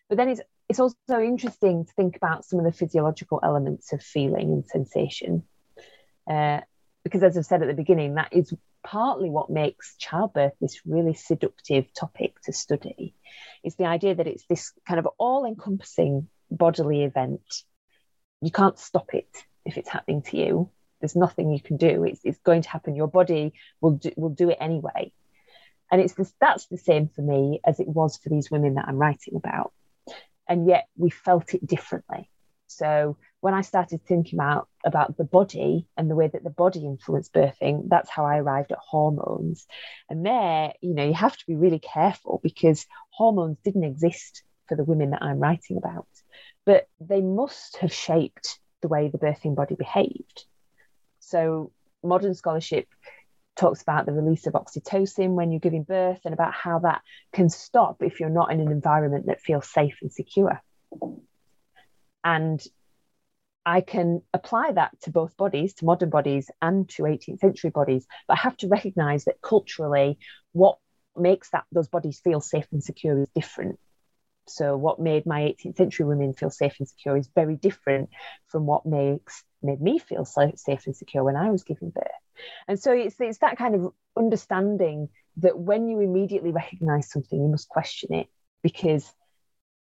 But 0.09 0.17
then 0.17 0.29
it's 0.29 0.41
it's 0.69 0.79
also 0.79 0.95
interesting 1.19 1.85
to 1.85 1.93
think 1.93 2.15
about 2.15 2.45
some 2.45 2.59
of 2.59 2.65
the 2.65 2.71
physiological 2.71 3.41
elements 3.43 3.91
of 3.91 4.01
feeling 4.01 4.51
and 4.53 4.65
sensation. 4.65 5.43
Uh, 6.29 6.61
because 7.03 7.23
as 7.23 7.37
I've 7.37 7.45
said 7.45 7.61
at 7.61 7.67
the 7.67 7.73
beginning, 7.73 8.15
that 8.15 8.31
is 8.31 8.53
partly 8.83 9.29
what 9.29 9.49
makes 9.49 9.95
childbirth 9.97 10.53
this 10.59 10.81
really 10.85 11.13
seductive 11.13 11.93
topic 11.93 12.39
to 12.41 12.53
study 12.53 13.15
is 13.63 13.75
the 13.75 13.85
idea 13.85 14.15
that 14.15 14.27
it's 14.27 14.45
this 14.47 14.73
kind 14.87 14.99
of 14.99 15.07
all-encompassing 15.17 16.27
bodily 16.49 17.03
event. 17.03 17.41
You 18.41 18.51
can't 18.51 18.77
stop 18.77 19.13
it 19.13 19.29
if 19.65 19.77
it's 19.77 19.89
happening 19.89 20.23
to 20.23 20.37
you. 20.37 20.69
There's 20.99 21.15
nothing 21.15 21.51
you 21.51 21.61
can 21.61 21.77
do. 21.77 22.03
It's, 22.03 22.21
it's 22.23 22.39
going 22.39 22.63
to 22.63 22.69
happen. 22.69 22.95
Your 22.95 23.07
body 23.07 23.53
will 23.79 23.91
do, 23.91 24.11
will 24.15 24.29
do 24.29 24.49
it 24.49 24.57
anyway. 24.59 25.11
And 25.91 25.99
it's 25.99 26.13
this 26.13 26.33
that's 26.39 26.67
the 26.67 26.77
same 26.77 27.09
for 27.09 27.21
me 27.21 27.59
as 27.65 27.79
it 27.79 27.87
was 27.87 28.17
for 28.17 28.29
these 28.29 28.49
women 28.49 28.75
that 28.75 28.85
i'm 28.87 28.97
writing 28.97 29.35
about. 29.35 29.73
And 30.47 30.65
yet 30.67 30.87
we 30.95 31.09
felt 31.09 31.53
it 31.53 31.65
differently. 31.65 32.29
So 32.67 33.17
when 33.41 33.53
I 33.55 33.61
started 33.61 34.01
thinking 34.05 34.39
about 34.39 34.69
about 34.85 35.17
the 35.17 35.23
body 35.23 35.87
and 35.97 36.09
the 36.09 36.15
way 36.15 36.27
that 36.27 36.43
the 36.43 36.49
body 36.49 36.85
influenced 36.85 37.33
birthing, 37.33 37.89
that's 37.89 38.09
how 38.09 38.25
I 38.25 38.37
arrived 38.37 38.71
at 38.71 38.77
hormones. 38.77 39.67
And 40.09 40.25
there, 40.25 40.73
you 40.81 40.93
know, 40.93 41.05
you 41.05 41.13
have 41.13 41.35
to 41.35 41.45
be 41.47 41.55
really 41.55 41.79
careful 41.79 42.39
because 42.43 42.85
hormones 43.09 43.57
didn't 43.63 43.83
exist 43.83 44.43
for 44.69 44.75
the 44.75 44.83
women 44.83 45.09
that 45.09 45.23
I'm 45.23 45.39
writing 45.39 45.77
about, 45.77 46.07
but 46.65 46.87
they 46.99 47.21
must 47.21 47.77
have 47.77 47.91
shaped 47.91 48.59
the 48.81 48.87
way 48.87 49.09
the 49.09 49.17
birthing 49.17 49.55
body 49.55 49.75
behaved. 49.75 50.45
So 51.19 51.71
modern 52.03 52.35
scholarship 52.35 52.87
talks 53.55 53.81
about 53.81 54.05
the 54.05 54.13
release 54.13 54.47
of 54.47 54.53
oxytocin 54.53 55.33
when 55.33 55.51
you're 55.51 55.59
giving 55.59 55.83
birth 55.83 56.19
and 56.25 56.33
about 56.33 56.53
how 56.53 56.79
that 56.79 57.01
can 57.33 57.49
stop 57.49 57.97
if 58.01 58.19
you're 58.19 58.29
not 58.29 58.51
in 58.51 58.59
an 58.59 58.71
environment 58.71 59.25
that 59.27 59.41
feels 59.41 59.67
safe 59.67 59.97
and 60.01 60.11
secure. 60.11 60.61
And 62.23 62.61
I 63.65 63.81
can 63.81 64.21
apply 64.33 64.71
that 64.73 64.99
to 65.01 65.11
both 65.11 65.37
bodies, 65.37 65.73
to 65.75 65.85
modern 65.85 66.09
bodies 66.09 66.49
and 66.61 66.89
to 66.89 67.03
18th 67.03 67.39
century 67.39 67.69
bodies, 67.69 68.07
but 68.27 68.37
I 68.37 68.41
have 68.41 68.57
to 68.57 68.67
recognize 68.67 69.25
that 69.25 69.41
culturally, 69.41 70.17
what 70.51 70.77
makes 71.15 71.49
that 71.51 71.65
those 71.71 71.87
bodies 71.87 72.19
feel 72.23 72.41
safe 72.41 72.67
and 72.71 72.83
secure 72.83 73.21
is 73.21 73.27
different. 73.35 73.79
So, 74.47 74.75
what 74.75 74.99
made 74.99 75.25
my 75.25 75.41
18th 75.41 75.77
century 75.77 76.05
women 76.05 76.33
feel 76.33 76.49
safe 76.49 76.75
and 76.79 76.87
secure 76.87 77.15
is 77.15 77.29
very 77.35 77.55
different 77.55 78.09
from 78.47 78.65
what 78.65 78.85
makes 78.85 79.43
made 79.61 79.79
me 79.79 79.99
feel 79.99 80.25
safe 80.25 80.87
and 80.87 80.95
secure 80.95 81.23
when 81.23 81.35
I 81.35 81.51
was 81.51 81.63
giving 81.63 81.91
birth. 81.91 82.07
And 82.67 82.79
so, 82.79 82.91
it's 82.91 83.15
it's 83.19 83.39
that 83.39 83.57
kind 83.57 83.75
of 83.75 83.93
understanding 84.17 85.09
that 85.37 85.57
when 85.57 85.87
you 85.87 85.99
immediately 85.99 86.51
recognize 86.51 87.11
something, 87.11 87.39
you 87.39 87.49
must 87.49 87.69
question 87.69 88.13
it 88.13 88.27
because 88.63 89.13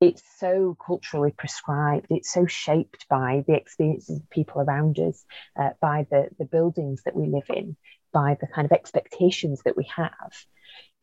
it's 0.00 0.22
so 0.38 0.76
culturally 0.84 1.32
prescribed 1.36 2.06
it's 2.10 2.32
so 2.32 2.46
shaped 2.46 3.06
by 3.08 3.44
the 3.46 3.54
experiences 3.54 4.18
of 4.18 4.30
people 4.30 4.60
around 4.60 4.98
us 4.98 5.24
uh, 5.58 5.70
by 5.80 6.06
the 6.10 6.28
the 6.38 6.44
buildings 6.44 7.02
that 7.04 7.16
we 7.16 7.26
live 7.26 7.48
in 7.48 7.76
by 8.12 8.36
the 8.40 8.46
kind 8.46 8.64
of 8.64 8.72
expectations 8.72 9.60
that 9.64 9.76
we 9.76 9.88
have 9.94 10.32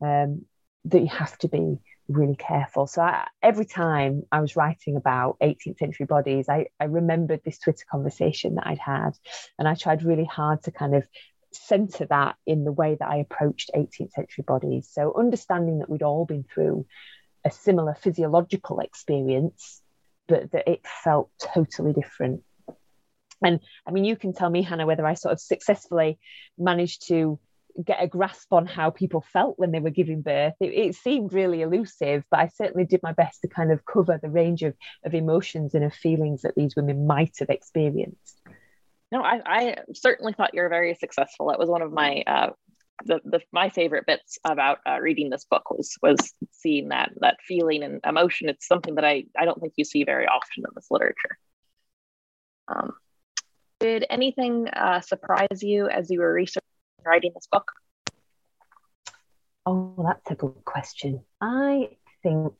um, 0.01 0.45
that 0.85 1.01
you 1.01 1.07
have 1.07 1.37
to 1.37 1.47
be 1.47 1.77
really 2.07 2.35
careful. 2.35 2.85
So 2.85 3.01
I, 3.01 3.27
every 3.41 3.65
time 3.65 4.23
i 4.31 4.39
was 4.39 4.55
writing 4.55 4.95
about 4.95 5.37
18th 5.41 5.79
century 5.79 6.05
bodies 6.05 6.47
I, 6.47 6.67
I 6.79 6.85
remembered 6.85 7.41
this 7.43 7.57
twitter 7.57 7.85
conversation 7.89 8.55
that 8.55 8.67
i'd 8.67 8.77
had 8.77 9.11
and 9.57 9.67
i 9.67 9.73
tried 9.73 10.03
really 10.03 10.25
hard 10.25 10.61
to 10.63 10.71
kind 10.71 10.93
of 10.95 11.07
center 11.51 12.05
that 12.07 12.35
in 12.45 12.63
the 12.63 12.71
way 12.71 12.95
that 12.99 13.07
i 13.07 13.17
approached 13.17 13.71
18th 13.75 14.11
century 14.11 14.43
bodies. 14.45 14.89
So 14.91 15.13
understanding 15.17 15.79
that 15.79 15.89
we'd 15.89 16.03
all 16.03 16.25
been 16.25 16.43
through 16.43 16.85
a 17.45 17.51
similar 17.51 17.95
physiological 17.95 18.79
experience, 18.79 19.81
but 20.27 20.51
that 20.51 20.67
it 20.67 20.81
felt 21.03 21.29
totally 21.53 21.93
different. 21.93 22.43
And 23.43 23.59
I 23.87 23.91
mean, 23.91 24.05
you 24.05 24.15
can 24.15 24.33
tell 24.33 24.49
me, 24.49 24.63
Hannah, 24.63 24.87
whether 24.87 25.05
I 25.05 25.13
sort 25.13 25.33
of 25.33 25.39
successfully 25.39 26.17
managed 26.57 27.07
to 27.07 27.39
get 27.83 28.01
a 28.01 28.07
grasp 28.07 28.53
on 28.53 28.65
how 28.65 28.89
people 28.89 29.21
felt 29.33 29.59
when 29.59 29.71
they 29.71 29.79
were 29.79 29.89
giving 29.89 30.21
birth. 30.21 30.53
It, 30.59 30.73
it, 30.73 30.95
seemed 30.95 31.33
really 31.33 31.61
elusive, 31.61 32.23
but 32.31 32.39
I 32.39 32.47
certainly 32.47 32.85
did 32.85 33.03
my 33.03 33.11
best 33.11 33.41
to 33.41 33.47
kind 33.47 33.71
of 33.71 33.85
cover 33.85 34.17
the 34.21 34.29
range 34.29 34.63
of, 34.63 34.73
of 35.03 35.13
emotions 35.13 35.75
and 35.75 35.83
of 35.83 35.93
feelings 35.93 36.43
that 36.43 36.55
these 36.55 36.75
women 36.75 37.05
might 37.05 37.35
have 37.39 37.49
experienced. 37.49 38.41
No, 39.11 39.21
I, 39.21 39.41
I 39.45 39.75
certainly 39.93 40.33
thought 40.33 40.53
you 40.53 40.61
were 40.61 40.69
very 40.69 40.95
successful. 40.95 41.47
That 41.49 41.59
was 41.59 41.69
one 41.69 41.81
of 41.81 41.91
my 41.91 42.23
uh, 42.25 42.49
the, 43.03 43.19
the 43.25 43.41
my 43.51 43.69
favorite 43.69 44.05
bits 44.05 44.37
about 44.45 44.79
uh, 44.87 44.99
reading 44.99 45.29
this 45.29 45.45
book 45.49 45.69
was 45.71 45.95
was 46.01 46.33
seeing 46.51 46.89
that 46.89 47.11
that 47.19 47.37
feeling 47.47 47.83
and 47.83 47.99
emotion. 48.05 48.49
It's 48.49 48.67
something 48.67 48.95
that 48.95 49.05
I 49.05 49.25
I 49.37 49.45
don't 49.45 49.59
think 49.59 49.73
you 49.75 49.85
see 49.85 50.03
very 50.03 50.25
often 50.25 50.63
in 50.65 50.71
this 50.75 50.87
literature. 50.89 51.37
Um, 52.67 52.93
did 53.79 54.05
anything 54.09 54.67
uh, 54.69 55.01
surprise 55.01 55.61
you 55.61 55.89
as 55.89 56.09
you 56.09 56.19
were 56.19 56.33
researching 56.33 56.61
writing 57.05 57.31
this 57.35 57.47
book? 57.51 57.71
Oh, 59.65 59.93
that's 60.03 60.31
a 60.31 60.35
good 60.35 60.63
question. 60.63 61.23
I 61.41 61.89
think 62.23 62.53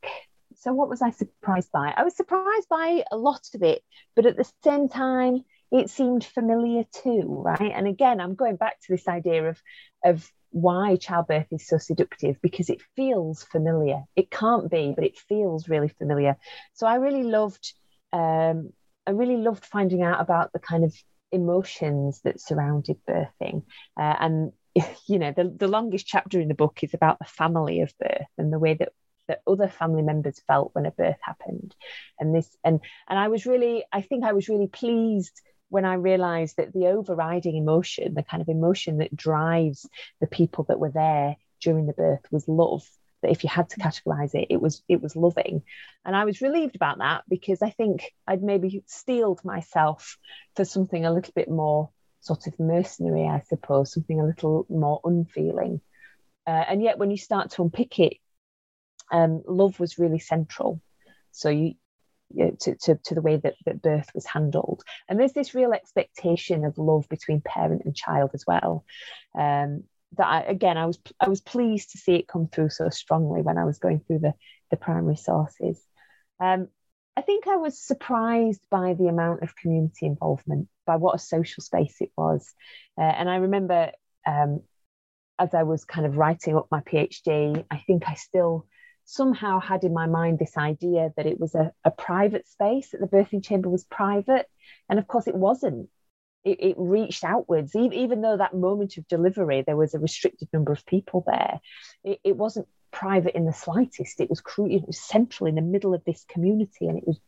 so. 0.56 0.72
What 0.72 0.88
was 0.88 1.02
I 1.02 1.10
surprised 1.10 1.70
by? 1.72 1.94
I 1.96 2.02
was 2.02 2.16
surprised 2.16 2.68
by 2.68 3.04
a 3.10 3.16
lot 3.16 3.48
of 3.54 3.62
it, 3.62 3.82
but 4.14 4.26
at 4.26 4.36
the 4.36 4.50
same 4.62 4.88
time, 4.88 5.44
it 5.70 5.90
seemed 5.90 6.24
familiar 6.24 6.84
too, 7.02 7.42
right? 7.44 7.72
And 7.74 7.86
again, 7.86 8.20
I'm 8.20 8.34
going 8.34 8.56
back 8.56 8.80
to 8.80 8.92
this 8.92 9.08
idea 9.08 9.48
of 9.48 9.62
of 10.04 10.30
why 10.50 10.96
childbirth 10.96 11.48
is 11.50 11.66
so 11.66 11.76
seductive 11.76 12.40
because 12.40 12.70
it 12.70 12.80
feels 12.94 13.42
familiar. 13.42 14.04
It 14.14 14.30
can't 14.30 14.70
be, 14.70 14.92
but 14.94 15.04
it 15.04 15.18
feels 15.18 15.68
really 15.68 15.88
familiar. 15.88 16.36
So 16.74 16.86
I 16.86 16.96
really 16.96 17.24
loved 17.24 17.74
um, 18.12 18.72
I 19.06 19.10
really 19.12 19.36
loved 19.36 19.64
finding 19.64 20.02
out 20.02 20.20
about 20.20 20.52
the 20.52 20.58
kind 20.58 20.84
of 20.84 20.94
emotions 21.32 22.20
that 22.24 22.40
surrounded 22.40 22.98
birthing. 23.08 23.62
Uh, 23.98 24.16
and 24.20 24.52
you 25.06 25.18
know, 25.18 25.32
the, 25.36 25.52
the 25.56 25.68
longest 25.68 26.06
chapter 26.06 26.40
in 26.40 26.48
the 26.48 26.54
book 26.54 26.78
is 26.82 26.94
about 26.94 27.18
the 27.18 27.24
family 27.24 27.80
of 27.80 27.92
birth 27.98 28.28
and 28.38 28.52
the 28.52 28.58
way 28.58 28.74
that 28.74 28.92
that 29.28 29.42
other 29.46 29.68
family 29.68 30.02
members 30.02 30.40
felt 30.46 30.70
when 30.72 30.86
a 30.86 30.90
birth 30.92 31.18
happened 31.20 31.74
and 32.20 32.32
this 32.32 32.48
and 32.62 32.80
and 33.08 33.18
i 33.18 33.26
was 33.26 33.44
really 33.44 33.84
i 33.92 34.00
think 34.00 34.24
i 34.24 34.32
was 34.32 34.48
really 34.48 34.68
pleased 34.68 35.40
when 35.68 35.84
I 35.84 35.94
realized 35.94 36.56
that 36.56 36.72
the 36.72 36.86
overriding 36.86 37.56
emotion, 37.56 38.14
the 38.14 38.22
kind 38.22 38.40
of 38.40 38.48
emotion 38.48 38.98
that 38.98 39.16
drives 39.16 39.88
the 40.20 40.26
people 40.26 40.64
that 40.68 40.78
were 40.78 40.90
there 40.90 41.36
during 41.60 41.86
the 41.86 41.92
birth 41.92 42.22
was 42.30 42.48
love. 42.48 42.88
That 43.22 43.30
if 43.30 43.44
you 43.44 43.50
had 43.50 43.70
to 43.70 43.80
categorize 43.80 44.34
it, 44.34 44.48
it 44.50 44.60
was 44.60 44.82
it 44.88 45.02
was 45.02 45.16
loving. 45.16 45.62
And 46.04 46.14
I 46.14 46.24
was 46.24 46.42
relieved 46.42 46.76
about 46.76 46.98
that 46.98 47.24
because 47.28 47.62
I 47.62 47.70
think 47.70 48.12
I'd 48.26 48.42
maybe 48.42 48.82
steeled 48.86 49.44
myself 49.44 50.18
for 50.54 50.64
something 50.64 51.04
a 51.04 51.12
little 51.12 51.32
bit 51.34 51.48
more 51.48 51.90
sort 52.20 52.46
of 52.46 52.60
mercenary, 52.60 53.26
I 53.26 53.40
suppose, 53.40 53.92
something 53.92 54.20
a 54.20 54.26
little 54.26 54.66
more 54.68 55.00
unfeeling. 55.04 55.80
Uh, 56.46 56.64
and 56.68 56.82
yet 56.82 56.98
when 56.98 57.10
you 57.10 57.16
start 57.16 57.50
to 57.52 57.62
unpick 57.62 57.98
it, 57.98 58.18
um, 59.10 59.42
love 59.46 59.80
was 59.80 59.98
really 59.98 60.18
central. 60.18 60.80
So 61.30 61.48
you 61.48 61.74
to, 62.34 62.74
to, 62.74 62.98
to 63.04 63.14
the 63.14 63.22
way 63.22 63.36
that, 63.36 63.54
that 63.64 63.82
birth 63.82 64.10
was 64.14 64.26
handled. 64.26 64.82
And 65.08 65.18
there's 65.18 65.32
this 65.32 65.54
real 65.54 65.72
expectation 65.72 66.64
of 66.64 66.78
love 66.78 67.08
between 67.08 67.40
parent 67.40 67.82
and 67.84 67.94
child 67.94 68.30
as 68.34 68.44
well. 68.46 68.84
Um, 69.38 69.84
that 70.16 70.26
I, 70.26 70.40
again 70.42 70.76
I 70.76 70.86
was 70.86 70.98
I 71.20 71.28
was 71.28 71.40
pleased 71.40 71.90
to 71.90 71.98
see 71.98 72.14
it 72.14 72.28
come 72.28 72.48
through 72.48 72.70
so 72.70 72.88
strongly 72.88 73.42
when 73.42 73.58
I 73.58 73.64
was 73.64 73.78
going 73.78 74.00
through 74.00 74.20
the 74.20 74.34
the 74.70 74.76
primary 74.76 75.16
sources. 75.16 75.80
Um, 76.40 76.68
I 77.16 77.22
think 77.22 77.46
I 77.46 77.56
was 77.56 77.78
surprised 77.78 78.60
by 78.70 78.94
the 78.94 79.08
amount 79.08 79.42
of 79.42 79.56
community 79.56 80.06
involvement, 80.06 80.68
by 80.86 80.96
what 80.96 81.14
a 81.14 81.18
social 81.18 81.62
space 81.62 81.96
it 82.00 82.10
was, 82.16 82.52
uh, 82.98 83.02
and 83.02 83.28
I 83.28 83.36
remember 83.36 83.90
um, 84.26 84.60
as 85.38 85.54
I 85.54 85.64
was 85.64 85.84
kind 85.84 86.06
of 86.06 86.16
writing 86.16 86.56
up 86.56 86.68
my 86.70 86.80
PhD, 86.80 87.64
I 87.70 87.82
think 87.86 88.04
I 88.08 88.14
still 88.14 88.66
somehow 89.06 89.60
had 89.60 89.84
in 89.84 89.94
my 89.94 90.06
mind 90.06 90.38
this 90.38 90.56
idea 90.56 91.12
that 91.16 91.26
it 91.26 91.40
was 91.40 91.54
a, 91.54 91.72
a 91.84 91.90
private 91.90 92.46
space, 92.48 92.90
that 92.90 93.00
the 93.00 93.06
birthing 93.06 93.42
chamber 93.42 93.70
was 93.70 93.84
private. 93.84 94.46
And 94.88 94.98
of 94.98 95.06
course, 95.06 95.26
it 95.26 95.34
wasn't. 95.34 95.88
It, 96.44 96.58
it, 96.60 96.74
reached 96.78 97.24
outwards, 97.24 97.74
even, 97.74 97.92
even 97.92 98.20
though 98.20 98.36
that 98.36 98.54
moment 98.54 98.98
of 98.98 99.08
delivery, 99.08 99.64
there 99.66 99.76
was 99.76 99.94
a 99.94 99.98
restricted 99.98 100.48
number 100.52 100.72
of 100.72 100.86
people 100.86 101.24
there. 101.26 101.58
It, 102.04 102.20
it 102.22 102.36
wasn't 102.36 102.68
private 102.92 103.34
in 103.34 103.46
the 103.46 103.52
slightest. 103.52 104.20
It 104.20 104.30
was, 104.30 104.40
cru- 104.40 104.70
it 104.70 104.86
was 104.86 105.00
central 105.00 105.48
in 105.48 105.56
the 105.56 105.60
middle 105.60 105.92
of 105.92 106.04
this 106.04 106.24
community, 106.28 106.86
and 106.86 106.98
it 106.98 107.06
was 107.06 107.18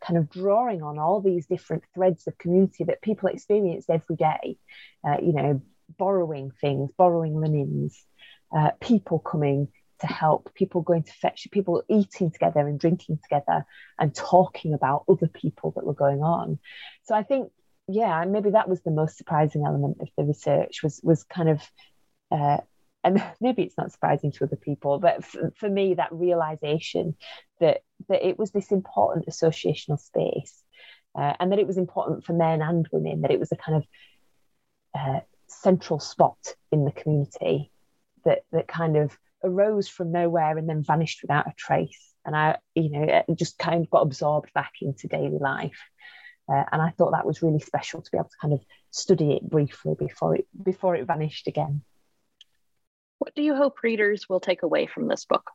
kind 0.00 0.18
of 0.18 0.28
drawing 0.28 0.82
on 0.82 0.98
all 0.98 1.20
these 1.20 1.46
different 1.46 1.84
threads 1.94 2.26
of 2.26 2.36
community 2.36 2.82
that 2.84 3.00
people 3.00 3.28
experienced 3.28 3.90
every 3.90 4.16
day. 4.16 4.58
Uh, 5.06 5.18
you 5.22 5.32
know, 5.32 5.62
borrowing 5.96 6.50
things, 6.60 6.90
borrowing 6.96 7.40
linens, 7.40 8.04
uh, 8.56 8.70
people 8.80 9.20
coming 9.20 9.68
to 10.06 10.12
help, 10.12 10.54
people 10.54 10.82
going 10.82 11.02
to 11.02 11.12
fetch, 11.12 11.48
people 11.50 11.82
eating 11.88 12.30
together 12.30 12.60
and 12.60 12.78
drinking 12.78 13.18
together 13.22 13.64
and 13.98 14.14
talking 14.14 14.74
about 14.74 15.04
other 15.08 15.28
people 15.28 15.72
that 15.72 15.84
were 15.84 15.94
going 15.94 16.22
on. 16.22 16.58
So 17.04 17.14
I 17.14 17.22
think, 17.22 17.50
yeah, 17.88 18.24
maybe 18.24 18.50
that 18.50 18.68
was 18.68 18.82
the 18.82 18.90
most 18.90 19.16
surprising 19.16 19.64
element 19.66 19.98
of 20.00 20.08
the 20.16 20.24
research 20.24 20.82
was 20.82 21.00
was 21.02 21.24
kind 21.24 21.48
of. 21.48 21.62
Uh, 22.30 22.58
and 23.02 23.22
maybe 23.40 23.62
it's 23.62 23.76
not 23.76 23.92
surprising 23.92 24.32
to 24.32 24.44
other 24.44 24.56
people, 24.56 24.98
but 24.98 25.24
for, 25.24 25.52
for 25.56 25.68
me, 25.68 25.94
that 25.94 26.12
realization 26.12 27.16
that 27.60 27.82
that 28.08 28.26
it 28.26 28.38
was 28.38 28.50
this 28.50 28.72
important 28.72 29.26
associational 29.26 30.00
space, 30.00 30.62
uh, 31.14 31.34
and 31.38 31.52
that 31.52 31.58
it 31.58 31.66
was 31.66 31.78
important 31.78 32.24
for 32.24 32.32
men 32.32 32.62
and 32.62 32.88
women, 32.92 33.22
that 33.22 33.30
it 33.30 33.40
was 33.40 33.52
a 33.52 33.56
kind 33.56 33.76
of 33.78 33.84
uh, 34.94 35.20
central 35.48 36.00
spot 36.00 36.38
in 36.72 36.84
the 36.84 36.92
community 36.92 37.70
that 38.24 38.44
that 38.52 38.66
kind 38.66 38.96
of 38.96 39.16
arose 39.44 39.88
from 39.88 40.12
nowhere 40.12 40.56
and 40.56 40.68
then 40.68 40.82
vanished 40.82 41.20
without 41.22 41.46
a 41.46 41.54
trace. 41.56 42.12
And 42.24 42.34
I, 42.34 42.58
you 42.74 42.90
know, 42.90 43.24
just 43.34 43.58
kind 43.58 43.84
of 43.84 43.90
got 43.90 44.02
absorbed 44.02 44.52
back 44.54 44.72
into 44.80 45.08
daily 45.08 45.38
life. 45.38 45.78
Uh, 46.48 46.64
and 46.72 46.82
I 46.82 46.90
thought 46.90 47.12
that 47.12 47.26
was 47.26 47.42
really 47.42 47.60
special 47.60 48.02
to 48.02 48.10
be 48.10 48.18
able 48.18 48.28
to 48.28 48.36
kind 48.40 48.54
of 48.54 48.60
study 48.90 49.32
it 49.32 49.48
briefly 49.48 49.94
before 49.98 50.36
it 50.36 50.46
before 50.62 50.94
it 50.94 51.06
vanished 51.06 51.46
again. 51.46 51.82
What 53.18 53.34
do 53.34 53.42
you 53.42 53.54
hope 53.54 53.82
readers 53.82 54.28
will 54.28 54.40
take 54.40 54.62
away 54.62 54.86
from 54.86 55.08
this 55.08 55.24
book? 55.24 55.50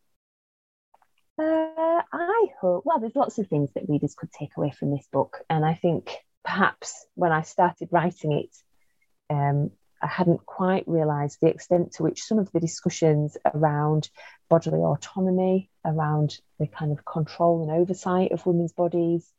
Uh, 1.38 2.02
I 2.12 2.48
hope. 2.60 2.84
Well, 2.86 3.00
there's 3.00 3.16
lots 3.16 3.38
of 3.38 3.48
things 3.48 3.72
that 3.74 3.88
readers 3.88 4.16
could 4.16 4.32
take 4.32 4.58
away 4.58 4.72
from 4.72 4.92
this 4.92 5.08
book, 5.12 5.42
and 5.50 5.64
I 5.64 5.76
think 5.76 6.12
perhaps 6.44 7.06
when 7.14 7.32
I 7.32 7.44
started 7.44 7.90
writing 7.92 8.32
it, 8.32 8.56
um, 9.30 9.72
I 10.02 10.08
hadn't 10.08 10.46
quite 10.46 10.88
realised 10.88 11.40
the 11.42 11.50
extent 11.50 11.94
to 11.94 12.04
which 12.04 12.24
some 12.24 12.40
of 12.40 12.52
the 12.52 12.60
discussions 12.60 13.38
around 13.54 14.10
bodily 14.50 14.80
autonomy, 14.80 15.70
around 15.86 16.38
the 16.58 16.68
kind 16.68 16.92
of 16.92 17.06
control 17.06 17.64
and 17.64 17.72
oversight 17.72 18.32
of 18.32 18.46
women's 18.46 18.74
bodies, 18.74 19.32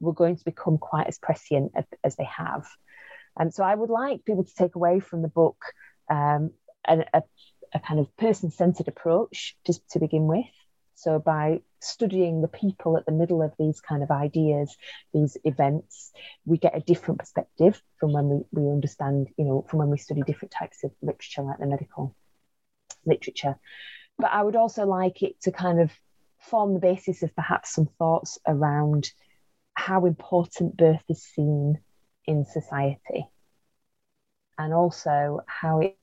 were 0.00 0.14
going 0.14 0.36
to 0.36 0.44
become 0.44 0.78
quite 0.78 1.06
as 1.06 1.18
prescient 1.18 1.72
as, 1.74 1.84
as 2.02 2.16
they 2.16 2.24
have. 2.24 2.66
And 3.38 3.52
so 3.52 3.62
I 3.62 3.74
would 3.74 3.90
like 3.90 4.24
people 4.24 4.44
to 4.44 4.54
take 4.54 4.74
away 4.74 5.00
from 5.00 5.22
the 5.22 5.28
book 5.28 5.58
um, 6.10 6.52
a, 6.88 7.04
a, 7.12 7.22
a 7.74 7.80
kind 7.80 8.00
of 8.00 8.16
person 8.16 8.50
centered 8.50 8.88
approach 8.88 9.56
to, 9.64 9.74
to 9.90 9.98
begin 9.98 10.26
with. 10.26 10.46
So 10.96 11.18
by 11.18 11.60
studying 11.80 12.40
the 12.40 12.48
people 12.48 12.96
at 12.96 13.04
the 13.04 13.12
middle 13.12 13.42
of 13.42 13.52
these 13.58 13.82
kind 13.82 14.02
of 14.02 14.10
ideas, 14.10 14.74
these 15.12 15.36
events, 15.44 16.10
we 16.46 16.56
get 16.56 16.76
a 16.76 16.80
different 16.80 17.20
perspective 17.20 17.80
from 18.00 18.12
when 18.12 18.28
we, 18.30 18.40
we 18.50 18.70
understand, 18.70 19.28
you 19.36 19.44
know, 19.44 19.66
from 19.68 19.80
when 19.80 19.90
we 19.90 19.98
study 19.98 20.22
different 20.22 20.52
types 20.52 20.84
of 20.84 20.92
literature 21.02 21.42
like 21.42 21.58
the 21.58 21.66
medical 21.66 22.16
literature. 23.04 23.56
But 24.18 24.32
I 24.32 24.42
would 24.42 24.56
also 24.56 24.86
like 24.86 25.22
it 25.22 25.38
to 25.42 25.52
kind 25.52 25.80
of 25.80 25.92
form 26.38 26.72
the 26.72 26.80
basis 26.80 27.22
of 27.22 27.36
perhaps 27.36 27.74
some 27.74 27.88
thoughts 27.98 28.38
around 28.46 29.12
how 29.74 30.06
important 30.06 30.78
birth 30.78 31.04
is 31.10 31.22
seen 31.22 31.78
in 32.24 32.46
society 32.46 33.26
and 34.56 34.72
also 34.72 35.40
how 35.46 35.80
it, 35.80 35.98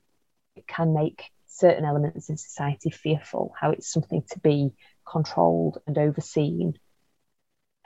it 0.54 0.68
can 0.68 0.94
make 0.94 1.32
certain 1.54 1.84
elements 1.84 2.28
in 2.28 2.36
society 2.36 2.90
fearful, 2.90 3.54
how 3.58 3.70
it's 3.70 3.90
something 3.90 4.22
to 4.30 4.38
be 4.40 4.72
controlled 5.08 5.78
and 5.86 5.96
overseen. 5.96 6.74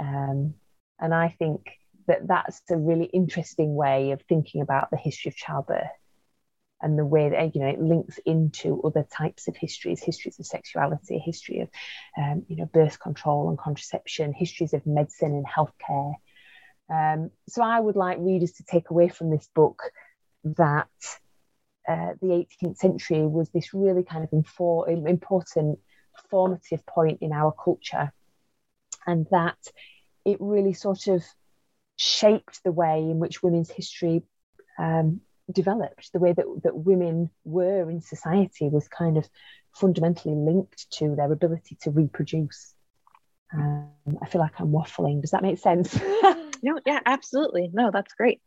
Um, 0.00 0.54
and 0.98 1.14
I 1.14 1.28
think 1.38 1.70
that 2.06 2.26
that's 2.26 2.62
a 2.70 2.76
really 2.76 3.04
interesting 3.04 3.74
way 3.74 4.12
of 4.12 4.22
thinking 4.22 4.62
about 4.62 4.90
the 4.90 4.96
history 4.96 5.28
of 5.28 5.36
childbirth 5.36 5.90
and 6.80 6.98
the 6.98 7.04
way 7.04 7.28
that 7.28 7.54
you 7.54 7.60
know 7.60 7.68
it 7.68 7.80
links 7.80 8.18
into 8.24 8.80
other 8.82 9.06
types 9.10 9.48
of 9.48 9.56
histories 9.56 10.02
histories 10.02 10.38
of 10.38 10.46
sexuality 10.46 11.18
history 11.18 11.60
of 11.60 11.68
um, 12.16 12.44
you 12.48 12.56
know 12.56 12.66
birth 12.66 12.98
control 13.00 13.48
and 13.48 13.58
contraception 13.58 14.32
histories 14.32 14.72
of 14.72 14.86
medicine 14.86 15.32
and 15.32 15.46
healthcare 15.46 16.14
um, 16.88 17.30
so 17.48 17.62
i 17.62 17.78
would 17.78 17.96
like 17.96 18.18
readers 18.20 18.52
to 18.52 18.64
take 18.64 18.90
away 18.90 19.08
from 19.08 19.30
this 19.30 19.48
book 19.54 19.82
that 20.44 20.86
uh, 21.88 22.12
the 22.20 22.46
18th 22.62 22.76
century 22.76 23.26
was 23.26 23.48
this 23.50 23.72
really 23.72 24.02
kind 24.02 24.22
of 24.22 24.30
infor- 24.30 24.88
important 25.08 25.78
formative 26.30 26.84
point 26.84 27.18
in 27.22 27.32
our 27.32 27.52
culture, 27.52 28.12
and 29.06 29.26
that 29.30 29.58
it 30.24 30.36
really 30.40 30.74
sort 30.74 31.06
of 31.06 31.24
shaped 31.96 32.62
the 32.62 32.72
way 32.72 32.98
in 32.98 33.18
which 33.18 33.42
women's 33.42 33.70
history 33.70 34.22
um, 34.78 35.20
developed. 35.50 36.12
The 36.12 36.18
way 36.18 36.32
that, 36.32 36.46
that 36.64 36.76
women 36.76 37.30
were 37.44 37.90
in 37.90 38.00
society 38.00 38.68
was 38.68 38.88
kind 38.88 39.16
of 39.16 39.28
fundamentally 39.74 40.34
linked 40.34 40.90
to 40.98 41.14
their 41.16 41.32
ability 41.32 41.78
to 41.82 41.90
reproduce. 41.90 42.74
Um, 43.52 43.88
I 44.20 44.26
feel 44.26 44.40
like 44.40 44.60
I'm 44.60 44.72
waffling. 44.72 45.22
Does 45.22 45.30
that 45.30 45.42
make 45.42 45.58
sense? 45.58 45.98
no, 46.62 46.80
yeah, 46.84 47.00
absolutely. 47.06 47.70
No, 47.72 47.90
that's 47.90 48.12
great. 48.14 48.40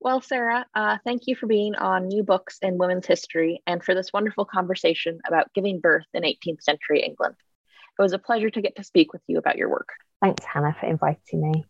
Well, 0.00 0.20
Sarah, 0.20 0.66
uh, 0.74 0.98
thank 1.04 1.22
you 1.26 1.34
for 1.34 1.46
being 1.46 1.74
on 1.74 2.08
New 2.08 2.22
Books 2.22 2.58
in 2.62 2.78
Women's 2.78 3.06
History 3.06 3.62
and 3.66 3.82
for 3.82 3.94
this 3.94 4.12
wonderful 4.12 4.44
conversation 4.44 5.20
about 5.26 5.52
giving 5.54 5.80
birth 5.80 6.06
in 6.12 6.22
18th 6.22 6.62
century 6.62 7.02
England. 7.02 7.34
It 7.98 8.02
was 8.02 8.12
a 8.12 8.18
pleasure 8.18 8.50
to 8.50 8.60
get 8.60 8.76
to 8.76 8.84
speak 8.84 9.12
with 9.12 9.22
you 9.26 9.38
about 9.38 9.56
your 9.56 9.70
work. 9.70 9.88
Thanks, 10.22 10.44
Hannah, 10.44 10.76
for 10.78 10.86
inviting 10.86 11.50
me. 11.50 11.64